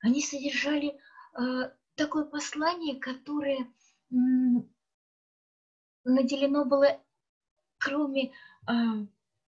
[0.00, 0.98] Они содержали
[1.38, 3.66] э, такое послание, которое
[6.04, 7.00] наделено было,
[7.78, 8.32] кроме
[8.68, 8.72] э,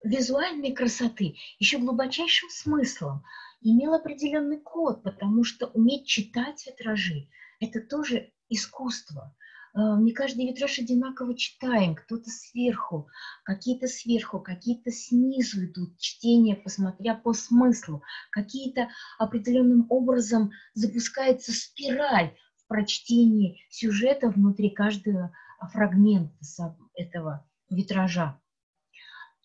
[0.03, 3.25] визуальной красоты, еще глубочайшим смыслом.
[3.63, 7.29] Имел определенный код, потому что уметь читать витражи–
[7.61, 9.35] это тоже искусство.
[9.75, 13.09] А, не каждый витраж одинаково читаем, кто-то сверху,
[13.43, 22.69] какие-то сверху, какие-то снизу идут чтения, посмотря по смыслу, какие-то определенным образом запускается спираль в
[22.69, 25.35] прочтении сюжета внутри каждого
[25.73, 28.41] фрагмента этого витража.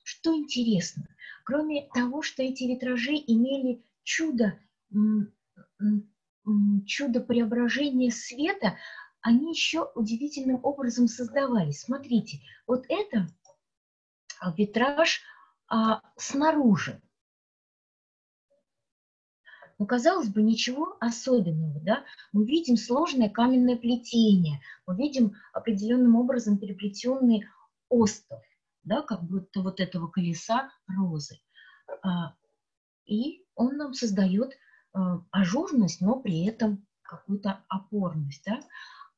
[0.03, 1.07] Что интересно,
[1.43, 4.59] кроме того, что эти витражи имели чудо,
[6.85, 8.77] чудо преображения света,
[9.21, 11.81] они еще удивительным образом создавались.
[11.81, 13.27] Смотрите, вот это
[14.55, 15.21] витраж
[15.67, 17.01] а, снаружи.
[19.77, 22.03] Ну, казалось бы, ничего особенного, да?
[22.33, 27.45] Мы видим сложное каменное плетение, мы видим определенным образом переплетенный
[27.87, 28.41] остов,
[28.83, 31.39] да, как будто вот этого колеса розы.
[32.03, 32.35] А,
[33.05, 34.53] и он нам создает
[34.91, 38.59] а, ажурность, но при этом какую-то опорность, да?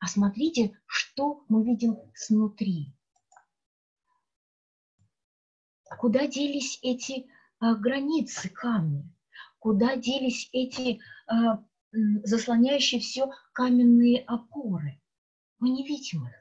[0.02, 2.92] А смотрите, что мы видим снутри.
[6.00, 7.28] Куда делись эти
[7.60, 9.08] а, границы камня?
[9.60, 15.00] Куда делись эти а, заслоняющие все каменные опоры?
[15.60, 16.34] Мы не видим их.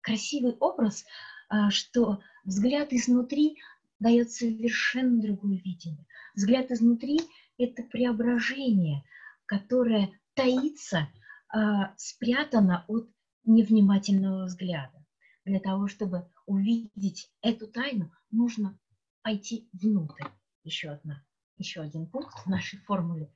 [0.00, 1.04] Красивый образ,
[1.48, 3.62] а, что взгляд изнутри
[4.00, 6.04] дает совершенно другое видение.
[6.34, 7.20] Взгляд изнутри–
[7.58, 9.04] это преображение,
[9.46, 11.08] которое таится–
[11.54, 13.10] а, спрятана от
[13.44, 15.04] невнимательного взгляда.
[15.44, 18.78] Для того, чтобы увидеть эту тайну, нужно
[19.22, 20.24] пойти внутрь.
[20.64, 21.22] Еще, одна,
[21.58, 23.30] еще один пункт в нашей формуле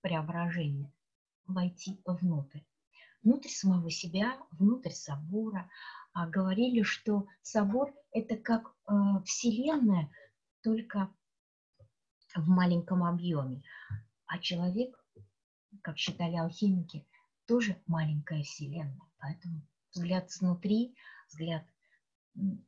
[0.00, 0.92] преображения.
[1.46, 2.62] Войти внутрь.
[3.22, 5.70] Внутрь самого себя, внутрь собора.
[6.12, 8.92] А говорили, что собор– это как э,
[9.24, 10.10] Вселенная,
[10.62, 11.14] только
[12.34, 13.62] в маленьком объеме.
[14.26, 14.98] А человек,
[15.82, 17.06] как считали алхимики,
[17.46, 19.00] тоже маленькая вселенная.
[19.18, 20.94] Поэтому взгляд снутри,
[21.28, 21.64] взгляд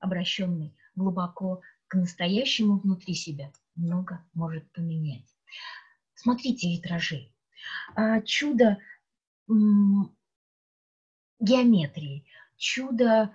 [0.00, 5.26] обращенный глубоко к настоящему внутри себя, много может поменять.
[6.14, 7.32] Смотрите витражи.
[7.94, 8.78] А, чудо
[11.40, 12.26] геометрии,
[12.56, 13.34] чудо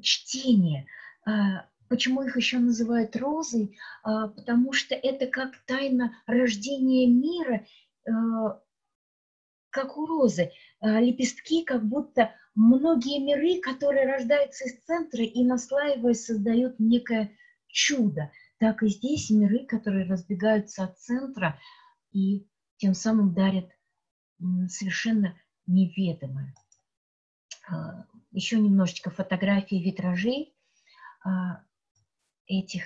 [0.00, 0.86] чтения.
[1.24, 3.78] А, почему их еще называют розой?
[4.02, 7.66] А, потому что это как тайна рождения мира
[9.76, 16.24] как у розы, а, лепестки, как будто многие миры, которые рождаются из центра и наслаиваясь
[16.24, 17.36] создают некое
[17.68, 18.32] чудо.
[18.58, 21.60] Так и здесь миры, которые разбегаются от центра
[22.10, 22.48] и
[22.78, 23.70] тем самым дарят
[24.68, 26.54] совершенно неведомое.
[27.68, 30.56] А, еще немножечко фотографий витражей
[31.22, 31.62] а,
[32.46, 32.84] этих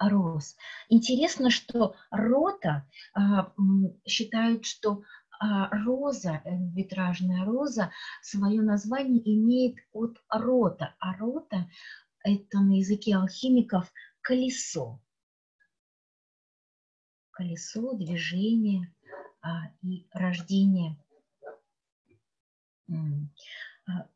[0.00, 0.56] роз.
[0.88, 2.90] Интересно, что рота
[4.04, 5.04] считают, что
[5.40, 7.90] роза, э, витражная роза,
[8.22, 11.68] свое название имеет от рота, а рота–
[12.24, 15.00] это на языке алхимиков колесо.
[17.30, 18.94] колесо, движение
[19.40, 21.02] а, и рождение
[22.90, 24.08] а,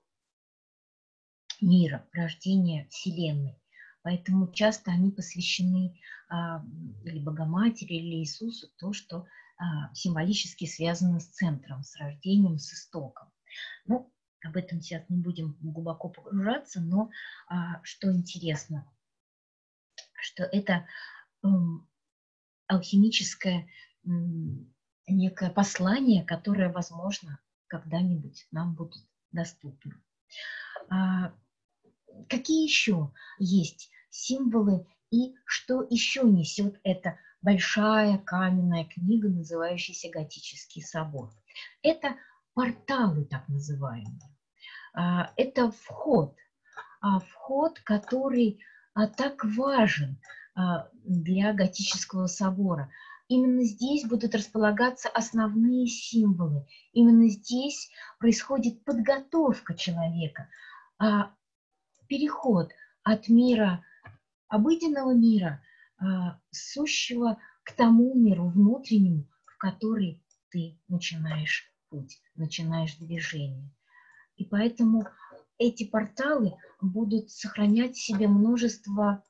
[1.63, 3.59] мира, рождение Вселенной.
[4.03, 5.99] Поэтому часто они посвящены
[6.29, 6.63] а,
[7.05, 9.25] или Богоматери, или Иисусу, то, что а,
[9.95, 13.31] символически связано с центром, с рождением, с истоком.
[13.87, 14.13] Ну,
[14.45, 17.11] об этом сейчас не будем глубоко погружаться, но
[17.49, 18.87] а, что интересно,
[20.21, 20.87] что это
[22.67, 23.69] алхимическое
[25.07, 30.01] некое послание, которое, возможно, когда-нибудь нам будет доступно.
[30.89, 31.35] А,
[32.29, 41.31] какие еще есть символы и что еще несет эта большая каменная книга, называющаяся «Готический собор»?
[41.83, 42.17] Это
[42.55, 44.35] порталы так называемые.
[44.95, 46.35] А, это вход,
[47.01, 48.61] а, вход, который
[49.17, 50.21] так важен
[51.05, 52.93] для готического собора.
[53.27, 56.65] Именно здесь будут располагаться основные символы.
[56.93, 57.91] Именно здесь
[58.21, 60.49] происходит подготовка человека,
[61.01, 61.33] а
[62.07, 62.71] переход
[63.03, 63.85] от мира,
[64.47, 65.74] обыденного мира, а,
[66.51, 73.71] сущего к тому миру внутреннему, в который ты начинаешь путь, начинаешь движение.
[74.37, 75.07] И поэтому
[75.59, 79.23] эти порталы будут сохранять в себе множество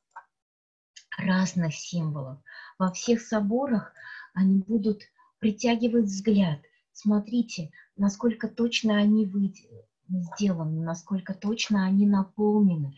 [1.17, 2.39] разных символов.
[2.79, 3.93] Во всех соборах
[4.33, 5.03] они будут
[5.39, 6.61] притягивать взгляд.
[6.93, 9.31] Смотрите, насколько точно они
[10.09, 12.97] сделаны, насколько точно они наполнены.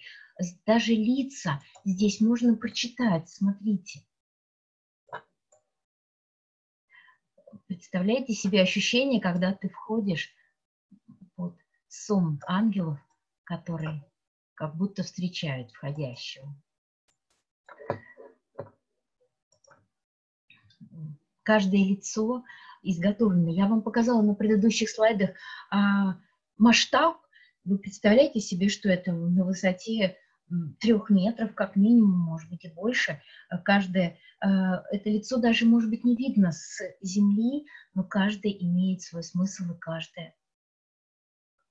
[0.66, 4.04] Даже лица здесь можно прочитать, смотрите.
[7.66, 10.34] Представляете себе ощущение, когда ты входишь
[11.36, 11.56] под
[11.88, 12.98] сон ангелов,
[13.44, 14.04] которые
[14.54, 16.54] как будто встречают входящего.
[21.46, 22.44] каждое лицо
[22.82, 23.50] изготовлено.
[23.50, 25.30] Я вам показала на предыдущих слайдах
[25.70, 26.18] а,
[26.58, 27.18] масштаб.
[27.64, 30.16] Вы представляете себе, что это на высоте
[30.80, 33.20] трех метров, как минимум, может быть и больше.
[33.64, 39.22] Каждое, а, это лицо даже, может быть, не видно с земли, но каждое имеет свой
[39.22, 40.34] смысл, и каждое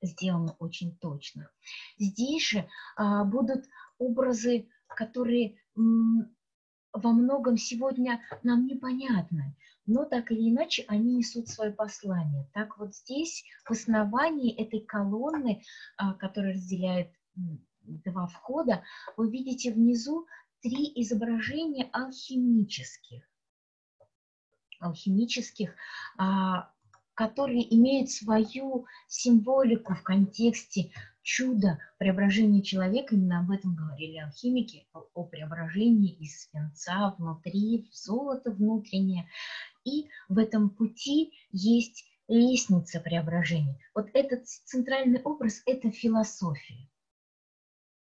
[0.01, 1.49] сделано очень точно.
[1.97, 3.65] Здесь же а, будут
[3.97, 9.55] образы, которые во многом сегодня нам непонятны,
[9.85, 12.49] но так или иначе они несут свое послание.
[12.53, 15.63] Так вот здесь, в основании этой колонны,
[15.97, 17.09] а, которая разделяет
[17.85, 18.83] два входа,
[19.17, 20.25] вы видите внизу
[20.61, 23.23] три изображения алхимических.
[24.79, 25.73] Алхимических,
[26.17, 26.71] а,
[27.13, 35.23] которые имеют свою символику в контексте чудо преображения человека, именно об этом говорили алхимики, о
[35.23, 39.27] преображении из свинца внутри, в золото внутреннее.
[39.85, 43.77] И в этом пути есть лестница преображения.
[43.93, 46.89] Вот этот центральный образ– это философия.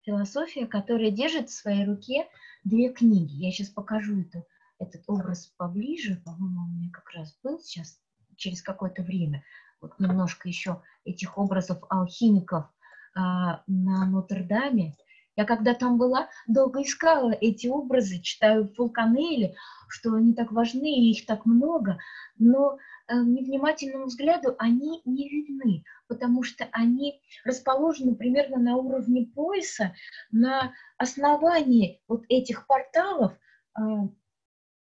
[0.09, 2.27] Философия, которая держит в своей руке
[2.63, 3.45] две книги.
[3.45, 4.43] Я сейчас покажу эту,
[4.79, 6.19] этот образ поближе.
[6.25, 7.99] По-моему, у меня как раз был сейчас
[8.35, 9.43] через какое-то время.
[9.79, 12.65] Вот немножко еще этих образов алхимиков
[13.13, 14.95] а, на Нотр-Даме.
[15.39, 19.55] Я когда там была, долго искала эти образы, читаю в Фулканеле,
[19.87, 21.97] что они так важны, и их так много,
[22.37, 22.77] но
[23.07, 29.95] э, невнимательному взгляду они не видны, потому что они расположены примерно на уровне пояса,
[30.29, 33.81] на основании вот этих порталов э,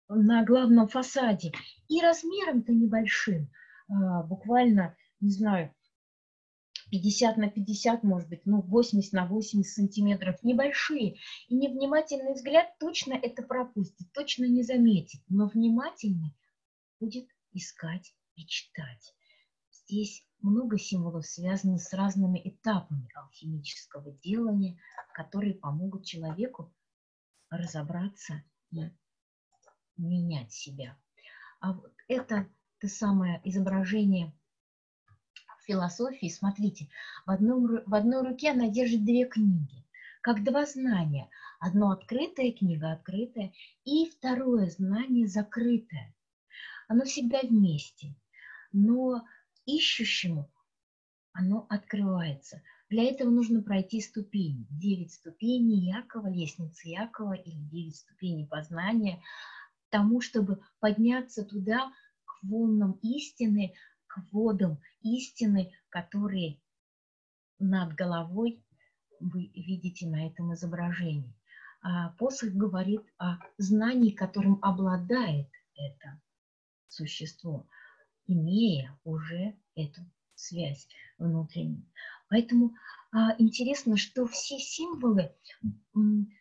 [0.07, 1.51] на главном фасаде,
[1.87, 3.49] и размером-то небольшим,
[3.89, 3.93] э,
[4.27, 5.73] буквально, не знаю,
[6.93, 11.17] 50 на 50, может быть, ну, 80 на 80 сантиметров, небольшие.
[11.47, 16.37] И невнимательный взгляд точно это пропустит, точно не заметит, но внимательный
[16.99, 19.15] будет искать и читать.
[19.71, 24.79] Здесь много символов связаны с разными этапами алхимического делания,
[25.15, 26.71] которые помогут человеку
[27.49, 28.83] разобраться и
[29.97, 30.95] менять себя.
[31.59, 32.47] А вот это
[32.79, 34.31] то самое изображение–
[35.65, 36.89] философии, смотрите,
[37.25, 39.85] в, одном, в одной руке она держит две книги,
[40.21, 41.29] как два знания.
[41.59, 43.53] Одно открытая книга, открытая,
[43.85, 46.13] и второе знание закрытое.
[46.87, 48.15] Оно всегда вместе,
[48.71, 49.23] но
[49.65, 50.51] ищущему
[51.31, 52.61] оно открывается.
[52.89, 54.67] Для этого нужно пройти ступени.
[54.69, 59.21] Девять ступеней Якова, лестницы Якова или девять ступеней познания,
[59.89, 61.91] тому, чтобы подняться туда,
[62.25, 63.73] к волнам истины,
[64.13, 66.59] к водам истины, которые
[67.57, 68.63] над головой
[69.19, 71.35] вы видите на этом изображении.
[71.81, 76.21] А посох говорит о знании, которым обладает это
[76.87, 77.67] существо,
[78.27, 80.01] имея уже эту
[80.35, 80.87] связь
[81.17, 81.83] внутреннюю.
[82.29, 82.75] Поэтому
[83.11, 85.35] а, интересно, что все символы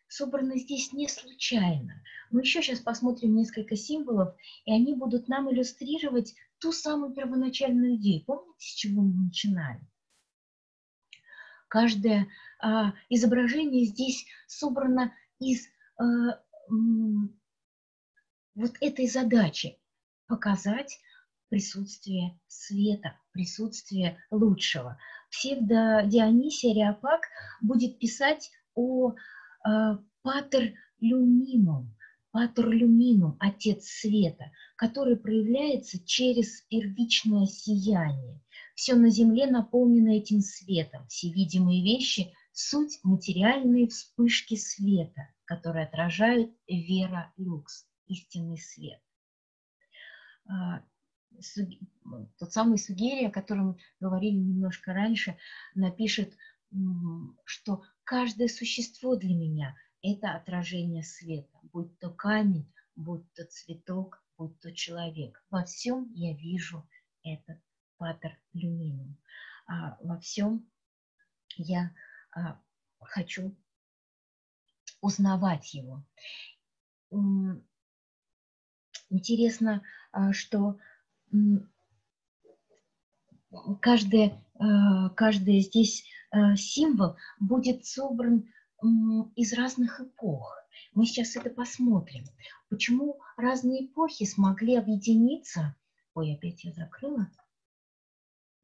[0.08, 2.02] собраны здесь не случайно.
[2.30, 4.34] Мы еще сейчас посмотрим несколько символов,
[4.66, 8.24] и они будут нам иллюстрировать ту самую первоначальную идею.
[8.24, 9.80] Помните, с чего мы начинали?
[11.66, 12.28] Каждое
[12.60, 15.66] а, изображение здесь собрано из
[15.98, 16.40] а,
[18.54, 19.78] вот этой задачи
[20.28, 21.00] показать
[21.48, 24.98] присутствие света, присутствие лучшего.
[25.30, 27.22] Псевдо Дионисий Ариапак
[27.60, 31.94] будет писать о э, патер люминум,
[32.32, 38.40] патер люминум, отец света, который проявляется через первичное сияние.
[38.74, 46.52] Все на земле наполнено этим светом, все видимые вещи– суть материальные вспышки света, которые отражают
[46.66, 49.00] вера люкс, истинный свет.
[50.46, 50.82] А,
[52.38, 55.38] тот самый Сугерия, о котором говорили немножко раньше,
[55.74, 56.34] напишет,
[57.44, 64.58] что каждое существо для меня– это отражение света, будь то камень, будь то цветок, будь
[64.60, 65.42] то человек.
[65.50, 66.86] Во всем я вижу
[67.22, 67.58] этот
[67.96, 69.16] патер люминум.
[69.66, 70.68] А во всем
[71.56, 71.94] я
[72.32, 72.60] а,
[73.00, 73.54] хочу
[75.00, 76.04] узнавать его.
[79.10, 80.78] Интересно, а, что
[83.80, 88.50] каждый, а, каждый здесь а, символ будет собран
[89.36, 90.56] из разных эпох.
[90.94, 92.24] Мы сейчас это посмотрим.
[92.68, 95.76] Почему разные эпохи смогли объединиться?
[96.14, 97.30] Ой, опять я закрыла.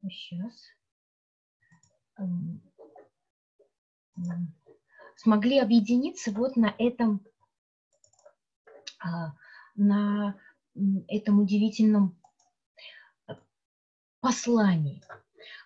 [0.01, 0.53] Сейчас.
[5.15, 7.25] Смогли объединиться вот на этом,
[9.75, 10.35] на
[11.07, 12.19] этом удивительном
[14.19, 15.01] посланий.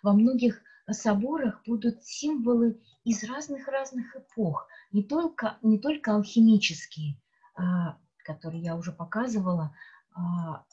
[0.02, 0.62] Во многих
[0.92, 7.20] соборах будут символы из разных-разных эпох, не только, не только алхимические,
[7.56, 9.76] а, которые я уже показывала,
[10.14, 10.66] а,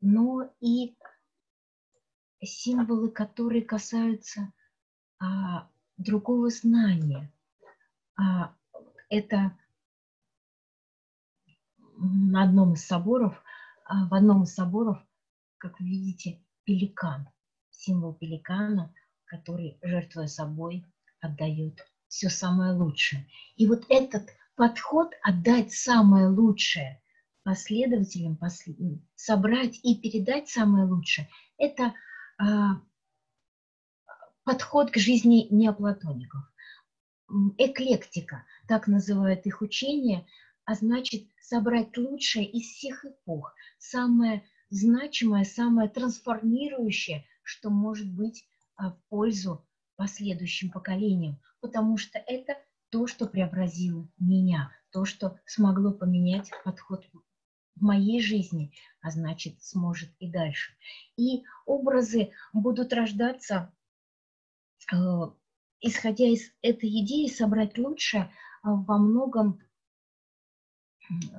[0.00, 0.96] но и
[2.42, 4.52] символы, которые касаются
[5.18, 7.32] а, другого знания.
[9.08, 9.56] Это
[11.96, 13.42] на одном из соборов,
[13.88, 14.98] в одном из соборов,
[15.58, 17.28] как вы видите, пеликан,
[17.84, 20.84] символ пеликана, который, жертвуя собой,
[21.20, 23.26] отдает все самое лучшее.
[23.56, 27.02] И вот этот подход отдать самое лучшее
[27.42, 28.38] последователям,
[29.14, 31.28] собрать и передать самое лучшее,
[31.58, 31.94] это
[32.38, 32.80] а,
[34.44, 36.42] подход к жизни неоплатоников.
[37.58, 40.26] Эклектика, так называют их учение,
[40.64, 48.46] а значит собрать лучшее из всех эпох, самое значимое, самое трансформирующее, что может быть
[48.76, 52.56] а, в пользу последующим поколениям, потому что это
[52.90, 57.04] то, что преобразило меня, то, что смогло поменять подход
[57.76, 60.72] в моей жизни, а значит, сможет и дальше.
[61.16, 63.72] И образы будут рождаться,
[64.92, 64.96] э,
[65.80, 68.30] исходя из этой идеи, собрать лучше
[68.62, 69.60] а, во многом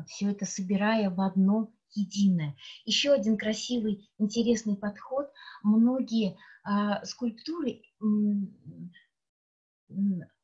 [0.07, 2.55] все это собирая в одно единое.
[2.85, 5.27] Еще один красивый, интересный подход.
[5.63, 7.81] Многие а, скульптуры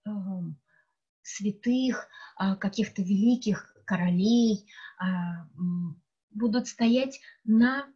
[0.06, 0.41] а,
[1.22, 4.66] святых, а, каких-то великих королей
[4.97, 5.47] а,
[6.32, 7.88] будут стоять на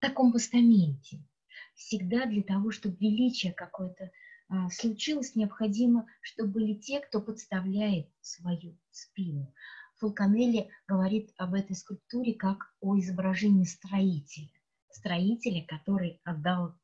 [0.00, 1.24] таком постаменте.
[1.74, 4.10] Всегда для того, чтобы величие какое-то
[4.70, 9.52] случилось, необходимо, чтобы были те, кто подставляет свою спину.
[9.98, 14.50] Фулканелли говорит об этой скульптуре как о изображении строителя.
[14.90, 16.74] Строителя, который отдал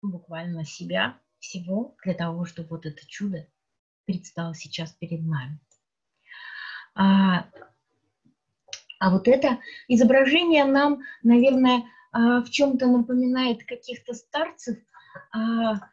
[0.00, 3.46] буквально себя всего для того, чтобы вот это чудо
[4.06, 5.60] предстало сейчас перед нами.
[6.94, 7.48] А,
[8.98, 9.58] а вот это
[9.88, 14.78] изображение нам, наверное, а, в чем-то напоминает каких-то старцев,
[15.32, 15.88] а,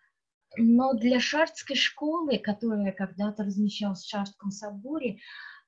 [0.57, 5.19] но для шардской школы, которая когда-то размещалась в Шардском соборе,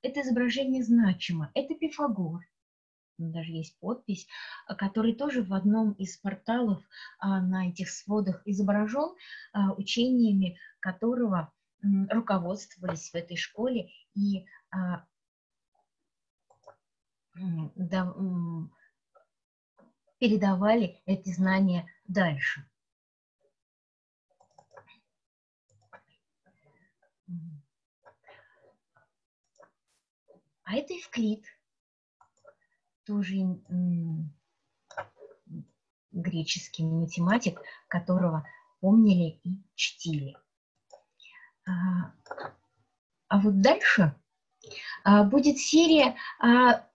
[0.02, 1.50] это изображение значимо.
[1.54, 2.42] Это Пифагор,
[3.18, 4.26] даже есть подпись,
[4.78, 6.82] который тоже в одном из порталов
[7.18, 9.14] а, на этих сводах изображен,
[9.52, 11.52] а, учениями которого
[12.10, 15.04] руководствовались в этой школе и а,
[20.18, 22.64] передавали эти знания дальше.
[30.72, 31.44] А это Евклид.
[33.04, 33.34] тоже
[36.12, 38.48] греческий математик, которого
[38.80, 40.34] помнили и чтили.
[41.66, 42.14] А,
[43.28, 44.14] а вот дальше
[45.04, 46.88] а, будет серия а,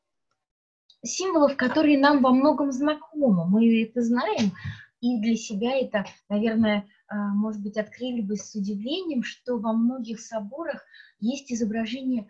[1.03, 3.45] символов, которые нам во многом знакомы.
[3.45, 4.53] Мы это знаем,
[5.01, 10.83] и для себя это, наверное, может быть, открыли бы с удивлением, что во многих соборах
[11.19, 12.27] есть изображение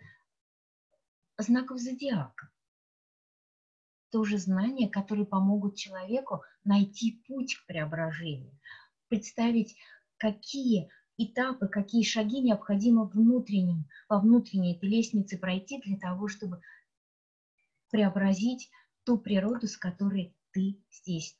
[1.38, 2.50] знаков зодиака.
[4.10, 8.58] Тоже знания, которые помогут человеку найти путь к преображению,
[9.08, 9.76] представить,
[10.16, 16.60] какие этапы, какие шаги необходимо внутренним, по внутренней этой лестнице пройти для того, чтобы
[17.90, 18.70] преобразить
[19.04, 21.38] ту природу, с которой ты здесь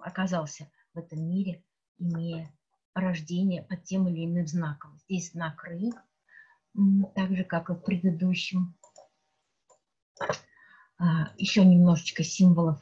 [0.00, 1.64] оказался в этом мире,
[1.98, 2.52] имея
[2.94, 4.98] рождение под тем или иным знаком.
[5.04, 5.94] Здесь знак рыб,
[7.14, 8.74] так же, как и в предыдущем.
[10.98, 12.78] А, еще немножечко символов.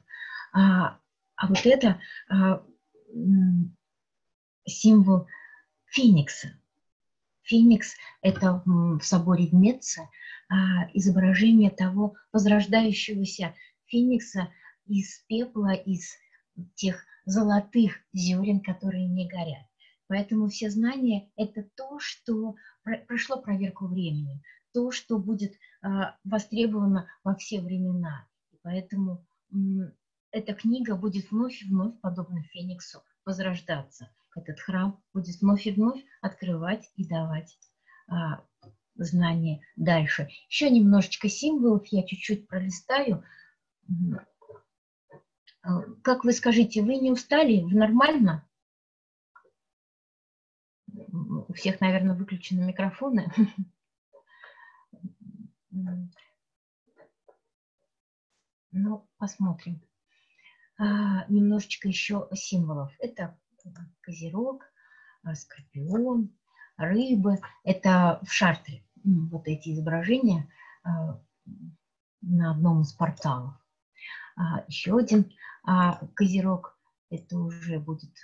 [0.52, 0.98] А,
[1.36, 2.64] а вот это а,
[4.66, 5.26] символ
[5.86, 6.58] феникса.
[7.42, 10.08] Феникс– это в соборе в Меце
[10.92, 13.54] изображение того возрождающегося
[13.86, 14.48] феникса
[14.86, 16.14] из пепла, из
[16.74, 19.66] тех золотых зерен, которые не горят.
[20.08, 22.56] Поэтому все знания– это то, что
[23.06, 25.54] прошло проверку временем, то, что будет
[26.24, 28.26] востребовано во все времена.
[28.52, 29.24] И поэтому
[30.30, 34.10] эта книга будет вновь и вновь, подобно Фениксу, возрождаться.
[34.34, 37.58] Этот храм будет вновь и вновь открывать и давать
[38.08, 38.44] а,
[38.94, 40.28] знания дальше.
[40.48, 43.24] Еще немножечко символов я чуть-чуть пролистаю.
[45.62, 47.62] А, как вы скажите, вы не устали?
[47.62, 48.47] Вы нормально?
[51.48, 53.32] У всех, наверное, выключены микрофоны.
[58.70, 59.82] Ну, посмотрим.
[60.78, 62.92] А, немножечко еще символов.
[63.00, 63.36] Это
[64.02, 64.62] козерог,
[65.24, 66.30] а, скорпион,
[66.76, 67.38] рыбы.
[67.64, 70.48] Это в шартре вот эти изображения
[70.84, 71.20] а,
[72.20, 73.54] на одном из порталов.
[74.36, 75.32] А, еще один
[75.64, 76.78] а, козерог.
[77.10, 78.14] Это уже будет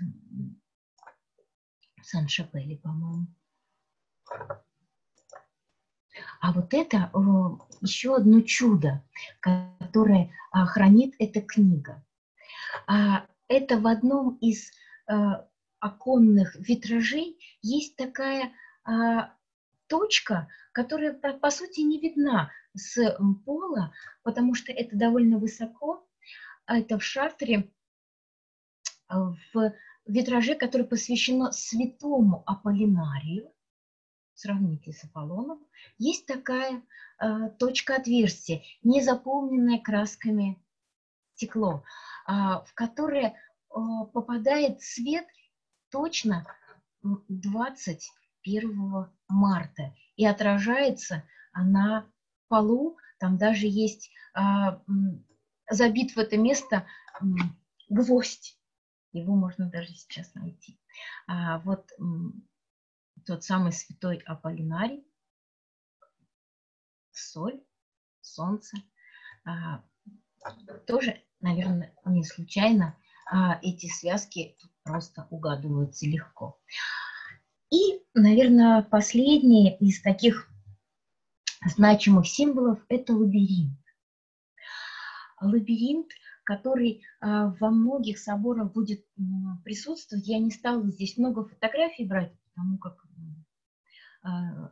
[2.05, 3.27] Сан-Шапеле, по-моему.
[6.41, 7.11] А вот это
[7.81, 9.03] еще одно чудо,
[9.41, 12.05] которое хранит эта книга.
[12.87, 14.71] А, это в одном из
[15.07, 15.49] а,
[15.81, 18.53] оконных витражей есть такая
[18.85, 19.35] а,
[19.87, 23.93] точка, которая, по сути, не видна с пола,
[24.23, 26.07] потому что это довольно высоко.
[26.67, 27.71] Это в шартере,
[29.09, 29.73] в
[30.07, 33.53] витраже, который посвящено святому Аполлинарию,
[34.35, 35.61] сравните с Аполлоном,
[35.99, 36.83] есть такая
[37.19, 40.59] э, точка отверстия, не заполненная красками
[41.35, 41.83] стекло.
[42.27, 43.35] А, в которое
[43.71, 45.27] а, попадает свет
[45.91, 46.47] точно
[47.03, 49.95] 21 марта.
[50.17, 51.25] И отражается
[51.55, 52.07] на
[52.49, 54.81] полу, там даже есть а,
[55.69, 56.87] забит в это место
[57.89, 58.59] гвоздь.
[59.15, 60.79] Его можно даже сейчас найти.
[61.65, 61.91] Вот
[63.25, 65.07] тот самый святой Аполлинарий,
[67.13, 67.63] соль,
[68.21, 68.77] солнце,
[70.87, 72.97] тоже наверное, не случайно
[73.27, 76.61] а эти связки просто угадываются легко.
[77.71, 80.51] И, наверное, последний из таких
[81.67, 83.79] значимых символов– это лабиринт.
[85.41, 86.11] Лабиринт,
[86.45, 89.05] который а, во многих соборах будет
[89.65, 90.29] присутствовать.
[90.29, 93.05] Я не стала здесь много фотографий брать, потому как
[94.23, 94.71] а,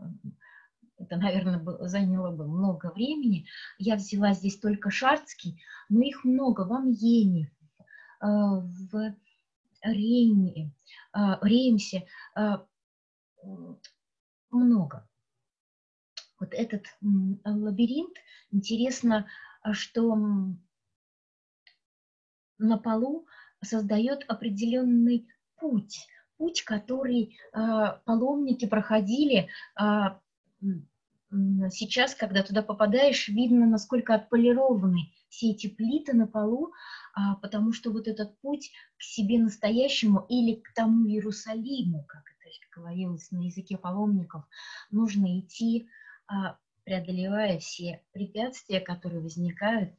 [0.98, 3.46] это, наверное, заняло бы много времени.
[3.78, 7.50] Я взяла здесь только шарцкий, но их много в Амьене,
[8.20, 9.14] э, в
[9.82, 10.72] Рейне,
[11.12, 12.06] Реймсе,
[14.50, 15.08] много.
[16.38, 16.84] Вот этот
[17.44, 18.16] лабиринт,
[18.52, 19.26] интересно,
[19.72, 20.16] что
[22.62, 23.26] на полу
[23.62, 29.48] создает определенный путь, путь, который паломники проходили
[31.70, 36.72] сейчас, когда туда попадаешь, видно, насколько отполированы все эти плиты на полу,
[37.14, 42.50] а, потому что вот этот путь к себе настоящему или к тому Иерусалиму, как это
[42.74, 44.44] говорилось на языке паломников,
[44.90, 45.88] нужно идти,
[46.26, 49.94] а, преодолевая все препятствия, которые возникают.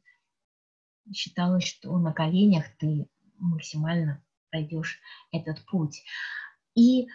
[1.12, 5.00] Считалось, что на коленях ты максимально пройдешь
[5.32, 6.02] этот путь.
[6.74, 7.08] И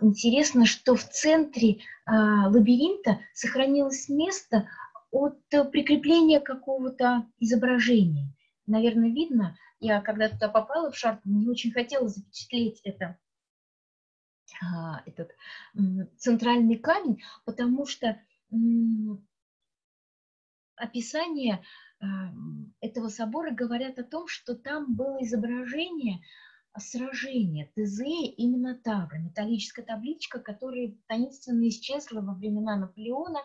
[0.00, 4.68] интересно, что в центре а, лабиринта сохранилось место
[5.10, 8.34] от прикрепления какого-то изображения.
[8.66, 13.18] Наверное, видно, я когда туда попала в шарку, мне очень хотелось запечатлеть это,
[14.62, 15.30] а, этот
[16.16, 18.20] центральный камень, потому что
[20.76, 21.62] описание
[22.80, 26.20] этого собора говорят о том, что там было изображение
[26.78, 33.40] сражения Тезея и Минотавра, металлическая табличка, которая таинственно исчезла во времена Наполеона.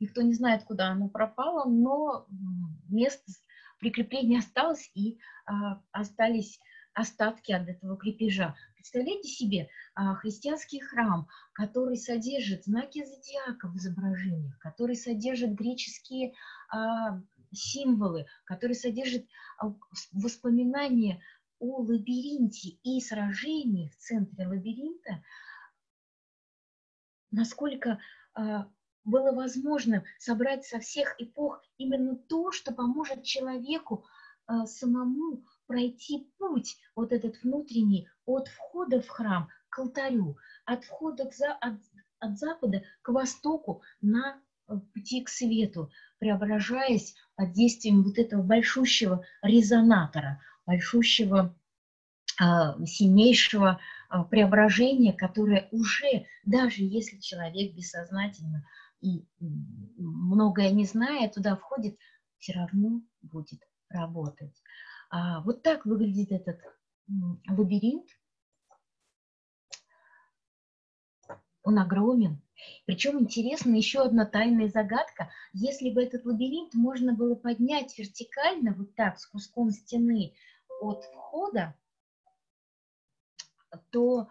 [0.00, 2.26] Никто не знает, куда она пропала, но
[2.88, 3.32] место
[3.78, 6.60] прикрепления осталось и а, остались
[6.94, 8.54] остатки от этого крепежа.
[8.74, 16.32] Представляете себе а, христианский храм, который содержит знаки зодиака в изображениях, который содержит греческие
[16.68, 17.20] а,
[17.52, 19.26] символы, который содержит
[19.58, 19.74] а,
[20.12, 21.22] воспоминания
[21.58, 25.22] о лабиринте и сражении в центре лабиринта,
[27.30, 28.00] насколько
[28.34, 28.68] а,
[29.04, 34.04] было возможно собрать со всех эпох именно то, что поможет человеку
[34.46, 41.26] а, самому пройти путь, вот этот внутренний, от входа в храм к алтарю, от входа
[41.26, 41.80] к за, от,
[42.18, 45.90] от запада к востоку на э, пути к свету,
[46.22, 51.52] преображаясь под действием вот этого большущего резонатора, большущего
[52.38, 58.64] а, сильнейшего а, преображения, которое уже, даже если человек бессознательно
[59.00, 59.24] и
[59.98, 61.98] многое не зная, туда входит,
[62.38, 63.58] все равно будет
[63.88, 64.54] работать.
[65.10, 66.60] А вот так выглядит этот
[67.48, 68.06] лабиринт.
[71.64, 72.40] Он огромен.
[72.86, 75.30] Причем интересна еще одна тайная загадка.
[75.52, 80.34] Если бы этот лабиринт можно было поднять вертикально, вот так, с куском стены
[80.80, 81.74] от входа,
[83.90, 84.28] то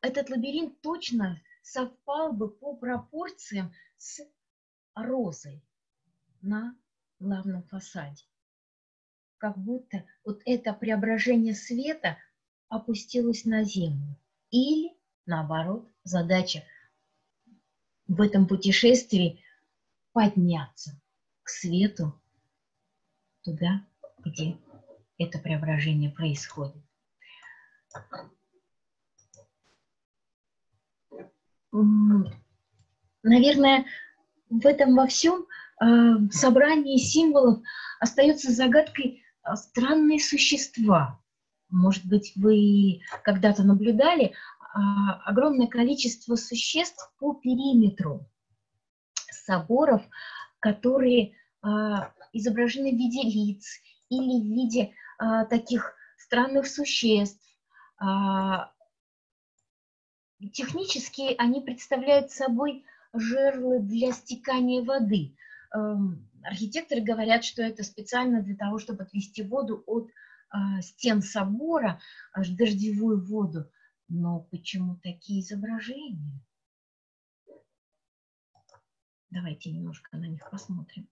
[0.00, 4.20] этот лабиринт точно совпал бы по пропорциям с
[4.94, 5.62] розой
[6.42, 6.76] на
[7.18, 8.24] главном фасаде.
[9.38, 12.18] Как будто вот это преображение света
[12.68, 14.16] опустилось на землю.
[14.50, 14.94] Или,
[15.26, 16.64] наоборот, задача
[18.14, 19.42] в этом путешествии
[20.12, 21.00] подняться
[21.42, 22.18] к свету
[23.42, 23.84] туда,
[24.24, 24.56] где
[25.18, 26.82] это преображение происходит.
[33.22, 33.86] Наверное,
[34.48, 35.46] в этом во всем
[35.80, 35.84] э,
[36.30, 37.60] собрании символов
[37.98, 41.20] остается загадкой э, странные существа.
[41.70, 44.34] Может быть, вы когда-то наблюдали
[44.74, 48.28] огромное количество существ по периметру
[49.30, 50.02] соборов,
[50.58, 57.40] которые а, изображены в виде лиц или в виде а, таких странных существ.
[60.52, 65.36] Технически они представляют собой жерлы для стекания воды.
[65.72, 70.10] Эм, архитекторы говорят, что это специально для того, чтобы отвести воду от
[70.82, 72.00] стен собора,
[72.36, 73.70] дождевую воду,
[74.14, 76.40] но почему такие изображения?
[79.30, 81.08] Давайте немножко на них посмотрим.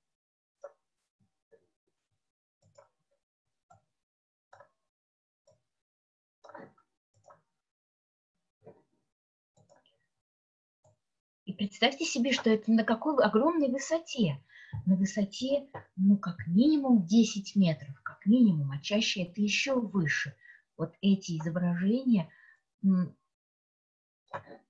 [11.44, 14.40] И представьте себе, что это на какой огромной высоте.
[14.86, 20.36] На высоте, ну, как минимум 10 метров, как минимум, а чаще это еще выше.
[20.76, 22.30] Вот эти изображения–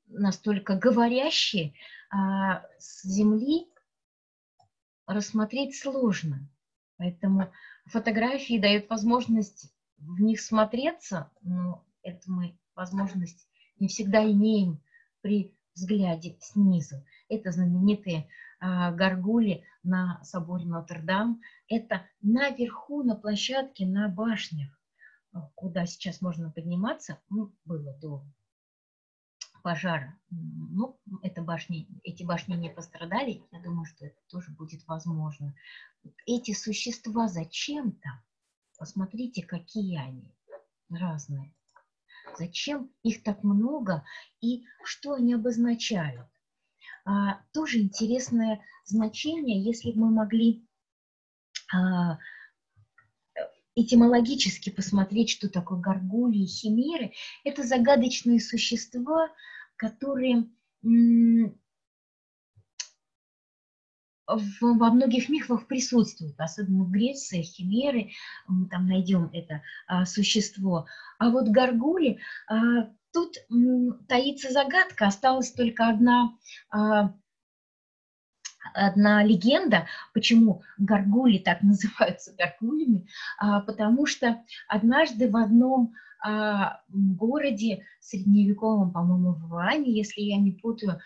[0.09, 1.75] настолько говорящие,
[2.11, 3.67] а с Земли
[5.07, 6.49] рассмотреть сложно.
[6.99, 7.51] Поэтому
[7.87, 13.49] фотографии дают возможность в них смотреться, но эту мы возможность
[13.79, 14.83] не всегда имеем
[15.21, 16.97] при взгляде снизу.
[17.29, 18.29] Это знаменитые
[18.61, 21.41] а, горгули на соборе Нотр-Дам.
[21.69, 24.82] Это наверху, на площадке, на башнях.
[25.35, 28.25] Э, куда сейчас можно подниматься, ну, было до
[29.63, 30.19] пожара.
[30.31, 35.55] Ну, это башни, эти башни не пострадали, я думаю, что это тоже будет возможно.
[36.27, 38.09] Эти существа зачем-то,
[38.77, 40.35] посмотрите, какие они
[40.91, 41.55] разные.
[42.39, 44.05] Зачем их так много
[44.41, 46.27] и что они обозначают?
[47.05, 50.67] А, тоже интересное значение, если бы мы могли
[51.73, 52.19] а,
[53.75, 57.13] этимологически посмотреть, что такое горгульи, химеры,
[57.45, 59.29] это загадочные существа,
[59.77, 60.47] которые
[64.27, 68.11] во многих мифах присутствуют, особенно в Греции, химеры,
[68.47, 70.87] мы там найдем это а, существо.
[71.19, 72.19] А вот горгули,
[72.49, 76.29] а, тут м, таится загадка, осталась только одна
[76.71, 77.11] а,
[78.75, 83.07] одна легенда, почему горгули так называются горгулями,
[83.39, 85.95] а, потому что однажды в одном
[86.25, 91.01] а, городе средневековом, по-моему, в Ване, если я не путаю,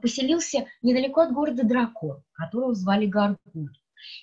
[0.00, 3.76] поселился недалеко от города дракон, которого звали Гаргуль.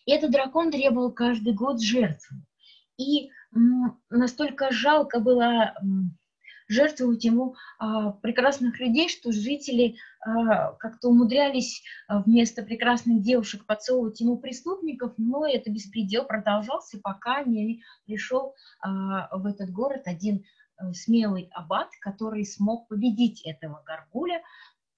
[0.05, 2.37] И этот дракон требовал каждый год жертву.
[2.97, 3.29] И
[4.09, 5.75] настолько жалко было
[6.67, 14.37] жертвовать ему а, прекрасных людей, что жители как-то умудрялись а, вместо прекрасных девушек подсовывать ему
[14.37, 20.45] преступников, но это беспредел продолжался, пока не пришел а, в этот город один
[20.77, 24.41] а, смелый аббат, который смог победить этого горгуля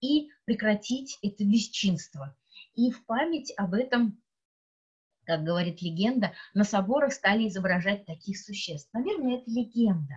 [0.01, 2.35] и прекратить это бесчинство.
[2.75, 4.19] И в память об этом
[5.25, 8.89] как говорит легенда, на соборах стали изображать таких существ.
[8.91, 10.15] Наверное, это легенда.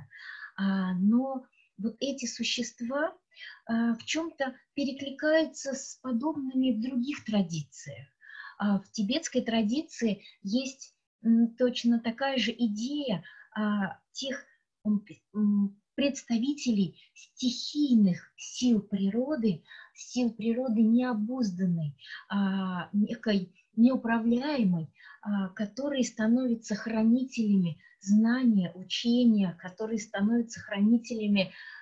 [0.57, 1.45] А, но
[1.79, 3.13] вот эти существа а,
[3.69, 8.07] в чем-то перекликаются с подобными в других традициях.
[8.59, 10.95] А, в тибетской традиции есть
[11.59, 13.25] точно такая же идея
[14.13, 14.45] тех
[15.97, 19.65] представителей стихийных сил природы,
[19.95, 21.97] сил природы необузданной,
[22.93, 24.93] некой неуправляемой,
[25.55, 31.76] которые становятся хранителями знания, учения, которые становятся хранителями а,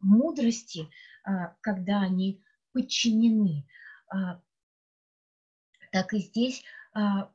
[0.00, 0.88] мудрости,
[1.24, 2.42] а, когда они
[2.72, 3.66] подчинены.
[4.08, 4.40] А,
[5.92, 7.30] так и здесь а,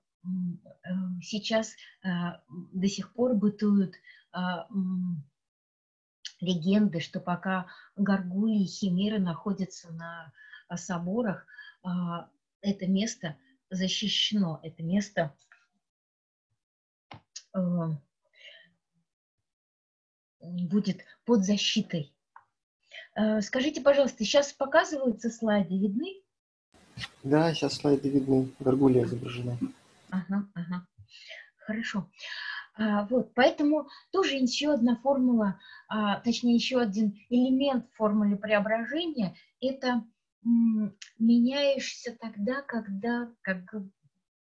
[1.22, 3.96] сейчас а, до сих пор бытуют
[4.32, 4.68] а,
[6.40, 10.32] легенды, что пока горгули и химеры находятся на
[10.76, 11.46] соборах,
[11.84, 12.30] а,
[12.62, 13.38] это место
[13.70, 15.36] защищено, это место
[17.54, 17.98] а,
[20.40, 22.13] будет под защитой.
[23.16, 26.22] Э, скажите, пожалуйста, сейчас показываются слайды, видны?
[27.24, 29.58] Да, сейчас слайды видны, горгулья изображена.
[30.10, 30.88] Ага, ага.
[31.66, 32.10] Хорошо.
[32.76, 40.04] А, вот, поэтому тоже еще одна формула, а, точнее еще один элемент формулы преображения– это
[40.44, 43.76] м, меняешься тогда, когда, как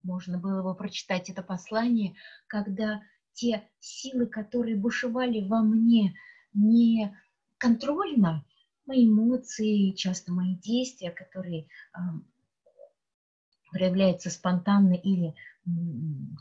[0.01, 2.15] можно было бы прочитать это послание,
[2.47, 3.01] когда
[3.33, 6.15] те силы, которые бушевали во мне
[6.53, 7.15] не
[7.57, 8.43] контрольно,
[8.85, 11.67] мои эмоции, часто мои действия, которые
[13.71, 15.33] проявляются спонтанно или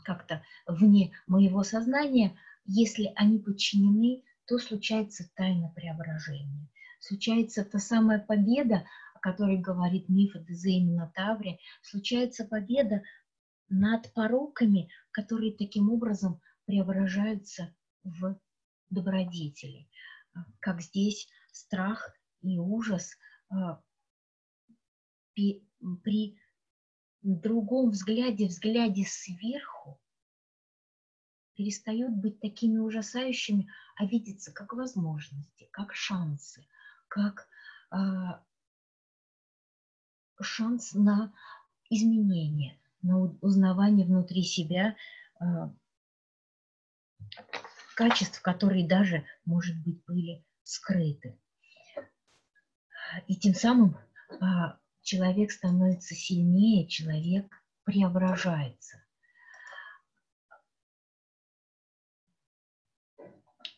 [0.03, 6.69] как-то вне моего сознания, если они подчинены, то случается тайна преображения.
[6.99, 8.85] Случается та самая победа,
[9.15, 13.03] о которой говорит миф о Деземе на Тавре, случается победа
[13.69, 18.39] над пороками, которые таким образом преображаются в
[18.89, 19.87] добродетели.
[20.59, 22.15] Как здесь страх
[22.53, 23.17] и ужас
[23.49, 23.81] а,
[25.33, 26.37] при
[27.21, 29.99] другом взгляде, взгляде сверху,
[31.55, 36.67] перестают быть такими ужасающими, а видятся как возможности, как шансы,
[37.07, 37.47] как
[37.91, 37.97] э,
[40.41, 41.33] шанс на
[41.89, 44.95] изменение, на узнавание внутри себя
[45.39, 45.45] э,
[47.95, 51.39] качеств, которые даже, может быть, были скрыты.
[53.27, 53.97] И тем самым
[54.41, 59.01] а, человек становится сильнее, человек преображается.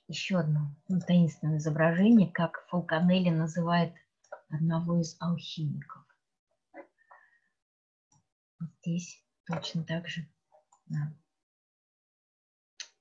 [0.08, 0.74] Еще одно
[1.06, 3.94] таинственное изображение, как Фалконелли называет
[4.50, 6.06] одного из алхимиков.
[8.82, 10.26] Здесь точно так же.
[10.86, 11.14] Да.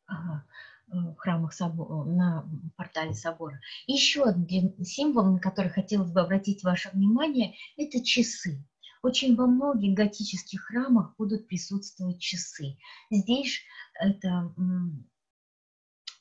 [0.07, 0.45] Ага.
[0.93, 3.61] Э, в храмах собора, на портале собора.
[3.89, 8.65] еще один символ, на который хотелось бы обратить ваше внимание, это часы.
[9.03, 12.79] Очень во многих готических храмах будут присутствовать часы.
[13.11, 13.63] Здесь
[13.95, 14.55] это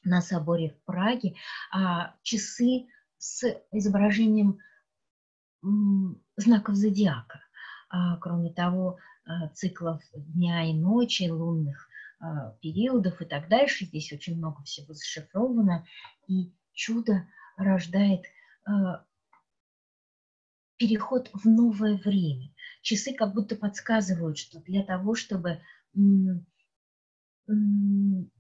[0.03, 1.35] на соборе в Праге
[1.71, 2.87] а часы
[3.17, 4.59] с изображением
[6.37, 7.41] знаков зодиака.
[7.89, 11.87] А, кроме того, а, циклов дня и ночи, лунных
[12.61, 13.85] периодов и так дальше.
[13.85, 15.85] Здесь очень много всего зашифровано.
[16.27, 18.23] И чудо рождает
[18.65, 19.05] а,
[20.77, 22.53] переход в новое время.
[22.81, 25.61] Часы как будто подсказывают, что для того, чтобы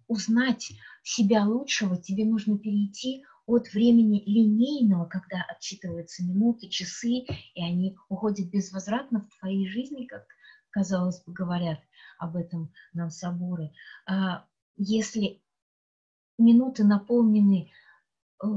[0.07, 0.71] узнать
[1.03, 8.49] себя лучшего, тебе нужно перейти от времени линейного, когда отчитываются минуты, часы, и они уходят
[8.49, 10.25] безвозвратно в твоей жизни, как,
[10.71, 11.79] казалось бы, говорят,
[12.17, 13.71] об этом нам соборы.
[14.05, 14.45] А,
[14.77, 15.41] если
[16.37, 17.71] минуты наполнены
[18.43, 18.47] э,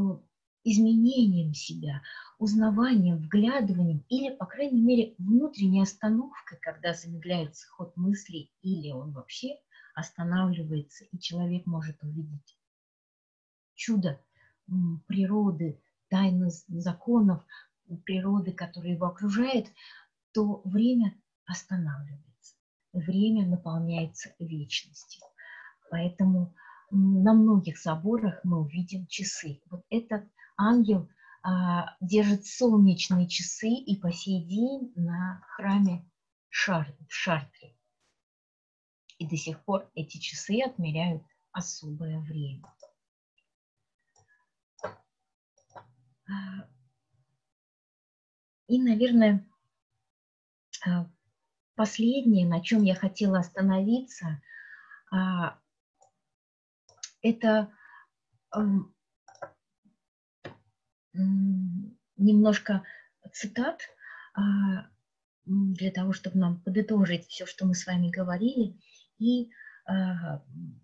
[0.64, 2.02] изменением себя,
[2.38, 9.58] узнаванием, вглядыванием или, по крайней мере, внутренней остановкой, когда замедляется ход мыслей или он вообще
[9.94, 12.56] останавливается, и человек может увидеть
[13.74, 14.20] чудо
[15.06, 17.44] природы, тайны законов
[18.04, 19.66] природы, которые его окружает,
[20.32, 22.27] то время останавливается,
[22.92, 25.22] время наполняется вечностью.
[25.90, 26.54] Поэтому
[26.90, 29.60] на многих соборах мы увидим часы.
[29.70, 30.24] Вот этот
[30.56, 31.08] ангел
[31.42, 36.04] а, держит солнечные часы и по сей день на храме
[36.48, 37.74] Шар, в Шартре.
[39.18, 41.22] И до сих пор эти часы отмеряют
[41.52, 42.72] особое время.
[46.30, 46.68] А,
[48.66, 49.46] и, наверное,
[50.86, 51.10] а,
[51.78, 54.42] последнее, на чем я хотела остановиться,
[55.12, 55.56] а,
[57.22, 57.72] это
[62.16, 62.82] немножко
[63.32, 63.80] цитат
[65.46, 68.80] для того, чтобы нам подытожить все, что мы с вами говорили,
[69.18, 69.50] и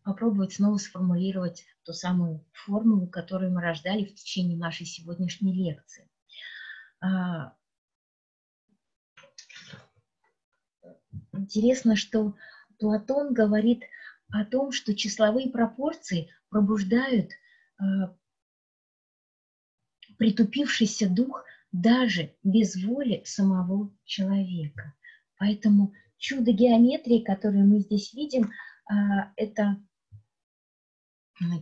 [0.02, 6.08] попробовать снова сформулировать ту самую формулу, которую мы рождали в течение нашей сегодняшней лекции.
[11.36, 12.36] Интересно, что
[12.78, 13.82] Платон говорит
[14.30, 17.84] о том, что числовые пропорции пробуждают э,
[20.16, 24.94] притупившийся дух даже без воли самого человека.
[25.38, 28.50] Поэтому чудо геометрии, которое мы здесь видим,
[28.90, 28.94] э,
[29.36, 29.82] это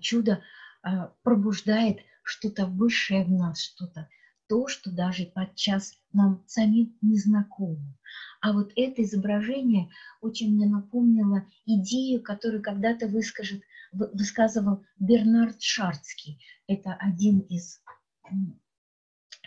[0.01, 0.43] чудо
[0.83, 0.89] э,
[1.23, 4.09] пробуждает что-то высшее в нас, что-то
[4.49, 7.99] то, что даже подчас нам самим не знакомо.
[8.43, 9.89] А вот это изображение
[10.21, 13.63] очень мне напомнило идею, которую когда-то выскажет,
[13.93, 16.45] высказывал Бернард Шарцкий.
[16.67, 17.81] Это один из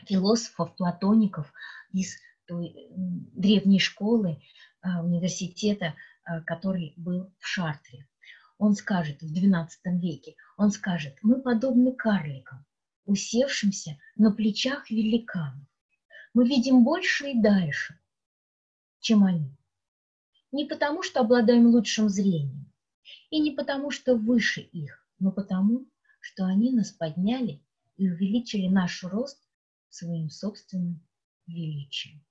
[0.08, 1.52] философов, платоников
[1.92, 2.16] из
[2.46, 4.42] той древней школы
[4.82, 8.08] а, университета, а, который был в Шартре.
[8.58, 9.68] Он скажет в XII
[10.00, 12.66] веке, он скажет, мы подобны карликам,
[13.04, 15.68] усевшимся на плечах великанов.
[16.34, 18.00] Мы видим больше и дальше,
[19.06, 19.56] чем они.
[20.52, 22.74] Не потому, что обладаем лучшим зрением,
[23.30, 25.86] и не потому, что выше их, но потому,
[26.20, 27.64] что они нас подняли
[27.98, 29.48] и увеличили наш рост
[29.90, 31.08] своим собственным
[31.46, 32.26] величием.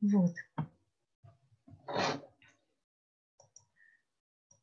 [0.00, 0.36] Вот.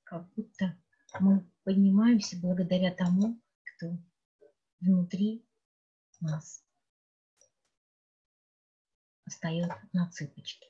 [0.06, 0.80] Как будто
[1.20, 3.98] мы поднимаемся благодаря тому, кто
[4.80, 5.46] внутри
[6.22, 6.64] нас
[9.34, 10.68] встает на цыпочки.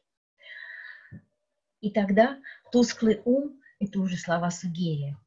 [1.82, 2.40] И тогда
[2.72, 5.20] тусклый ум, это уже слова Сугерия,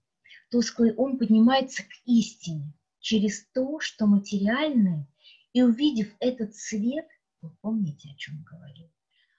[0.50, 5.06] тусклый ум поднимается к истине через то, что материальное,
[5.52, 7.06] и увидев этот свет,
[7.42, 8.90] вы помните, о чем говорил,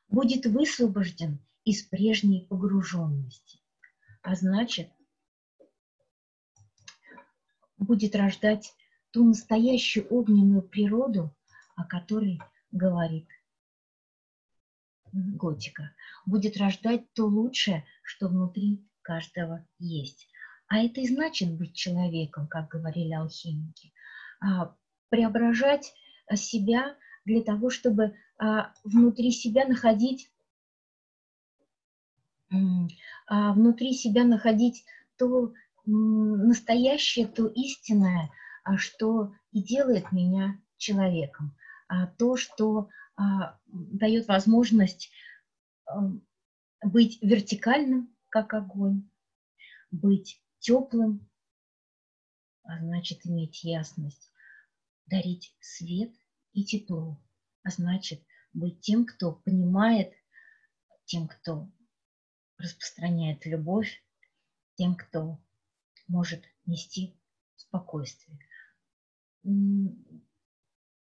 [0.10, 3.60] будет высвобожден из прежней погруженности,
[4.22, 4.90] а значит,
[7.78, 8.74] будет рождать
[9.12, 11.36] ту настоящую огненную природу,
[11.76, 12.40] о которой
[12.72, 13.28] говорит
[15.18, 15.92] готика.
[16.26, 20.28] Будет рождать то лучшее, что внутри каждого есть.
[20.68, 23.94] А это и значит быть человеком, как говорили алхимики.
[24.40, 24.76] А,
[25.10, 25.94] преображать
[26.36, 26.96] себя
[27.26, 30.30] для того, чтобы а, внутри себя находить
[33.28, 34.86] а, внутри себя находить
[35.18, 35.54] то
[35.86, 38.30] настоящее, то истинное,
[38.76, 41.56] что и делает меня человеком,
[42.18, 42.90] то, что
[43.66, 45.12] дает возможность
[46.84, 49.10] быть вертикальным, как огонь,
[49.92, 51.30] быть теплым,
[52.64, 54.32] а значит иметь ясность,
[55.06, 56.14] дарить свет
[56.54, 57.20] и тепло,
[57.64, 58.22] а значит
[58.54, 60.14] быть тем, кто понимает,
[61.06, 61.72] тем, кто
[62.58, 64.04] распространяет любовь,
[64.76, 65.40] тем, кто
[66.08, 67.16] может нести
[67.56, 68.38] спокойствие.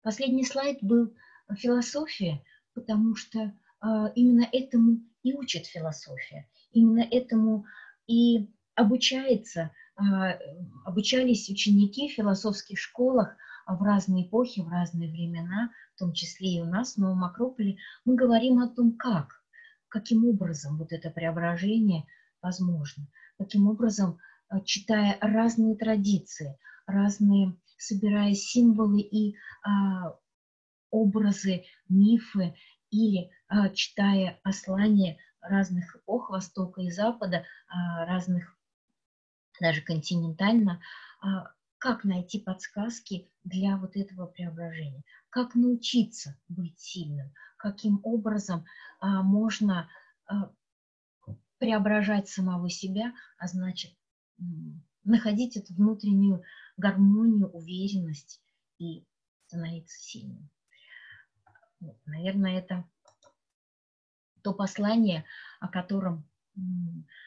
[0.03, 1.17] Последний слайд был
[1.57, 2.43] философия,
[2.75, 7.67] потому что а, именно этому и учит философия, именно этому
[8.07, 10.39] и обучается, а,
[10.85, 16.61] обучались ученики в философских школах в разные эпохи, в разные времена, в том числе и
[16.61, 19.43] у нас в Новом Акрополе, мы говорим о том, как,
[19.89, 22.05] каким образом вот это преображение
[22.43, 23.07] возможно,
[23.39, 24.19] каким образом
[24.65, 30.17] читая разные традиции, разные, собирая символы и а,
[30.95, 32.55] образы, мифы,
[32.91, 38.57] или а, читая послания разных эпох Востока и Запада, а, разных
[39.61, 40.81] даже континентально,
[41.21, 48.65] а, как найти подсказки для вот этого преображения, как научиться быть сильным, каким образом
[49.03, 49.91] можно
[51.59, 53.93] преображать самого себя, а значит
[55.03, 56.43] находить эту внутреннюю
[56.79, 58.41] гармонию, уверенность
[58.79, 59.05] и
[59.47, 60.49] становиться сильным.
[62.07, 62.85] Наверное, это
[64.43, 65.25] то послание,
[65.61, 66.29] о котором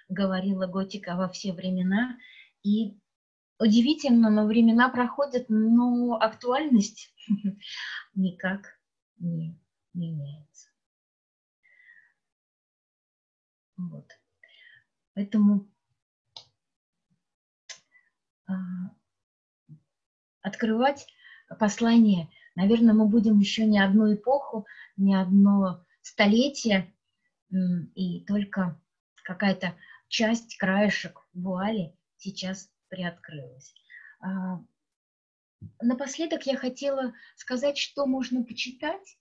[0.10, 2.18] говорила Готика во все времена,
[2.64, 2.98] и
[3.60, 7.14] удивительно, но времена проходят, но актуальность
[8.16, 8.80] никак
[9.18, 9.58] не
[9.94, 10.70] меняется.
[13.76, 14.08] Вот.
[15.14, 15.68] Поэтому
[18.48, 18.54] а,
[20.42, 21.08] открывать
[21.60, 24.66] послание, наверное, мы будем еще не одну эпоху,
[24.98, 26.92] не одно столетие,
[27.94, 28.82] и только
[29.24, 29.76] какая-то
[30.08, 33.76] часть, краешек вуали сейчас приоткрылась.
[34.20, 34.64] А,
[35.82, 39.18] напоследок я хотела сказать, что можно почитать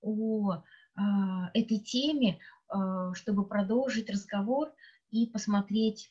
[0.00, 0.62] о
[0.94, 2.38] а, этой теме,
[2.68, 4.72] а, чтобы продолжить разговор
[5.10, 6.10] и посмотреть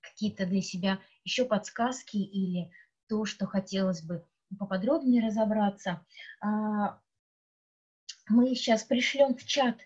[0.00, 2.70] какие-то для себя еще подсказки или
[3.08, 4.24] то, что хотелось бы
[4.58, 6.04] поподробнее разобраться.
[8.28, 9.78] Мы сейчас пришлем в чат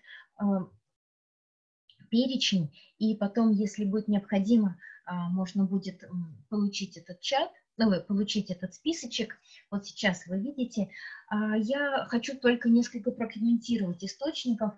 [2.09, 6.03] перечень, и потом, если будет необходимо, а, можно будет
[6.49, 9.37] получить этот чат, ну, получить этот списочек.
[9.69, 10.89] Вот сейчас вы видите.
[11.27, 14.73] А, я хочу только несколько прокомментировать источников.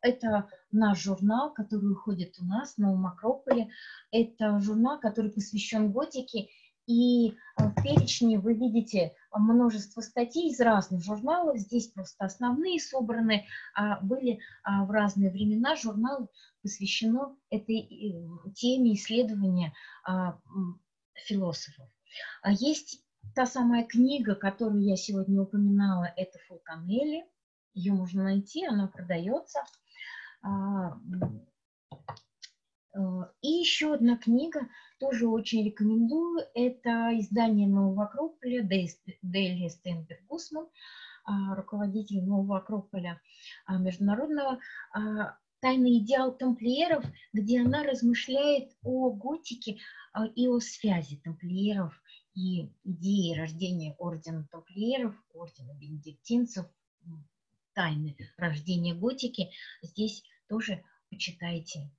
[0.00, 3.68] Это наш журнал, который уходит у нас на Акрополе.
[4.10, 6.48] Это журнал, который посвящен готике.
[6.86, 11.58] И а, в перечне вы видите множество статей из разных журналов.
[11.58, 13.46] Здесь просто основные собраны.
[14.02, 16.28] Были в разные времена журналы
[16.62, 19.72] посвящено этой э, теме исследования
[20.04, 20.38] а,
[21.14, 21.88] философов.
[22.42, 23.02] А есть
[23.34, 27.24] та самая книга, которую я сегодня упоминала, это Фулканелли.
[27.74, 29.60] Ее можно найти, она продается.
[30.42, 30.98] А,
[32.94, 32.98] э,
[33.42, 34.68] и еще одна книга,
[34.98, 40.66] тоже очень рекомендую, это издание Нового Акрополя Дели Стенберг Гусман,
[41.54, 43.20] руководитель Нового Акрополя
[43.68, 44.60] международного
[45.60, 49.78] «Тайный идеал тамплиеров», где она размышляет о готике
[50.12, 52.00] а, и о связи тамплиеров
[52.34, 56.66] и идеи рождения ордена тамплиеров, ордена бенедиктинцев,
[57.72, 59.50] тайны рождения готики.
[59.82, 61.90] Здесь тоже почитайте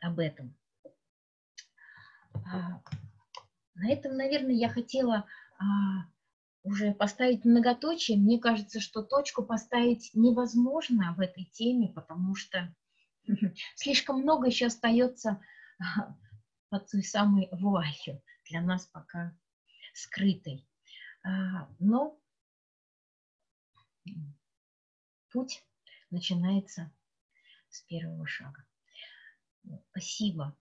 [0.00, 0.54] об этом.
[2.46, 2.80] А,
[3.74, 5.26] на этом, наверное, я хотела
[5.58, 5.64] а,
[6.62, 12.74] уже поставить многоточие, мне кажется, что точку поставить невозможно в этой теме, потому что
[13.74, 15.40] слишком много еще остается
[16.70, 19.36] под той самой вуалью, для нас пока
[19.92, 20.66] скрытой.
[21.22, 22.18] А, но
[25.30, 25.64] путь
[26.10, 26.92] начинается
[27.68, 28.64] с первого шага.
[29.90, 30.56] Спасибо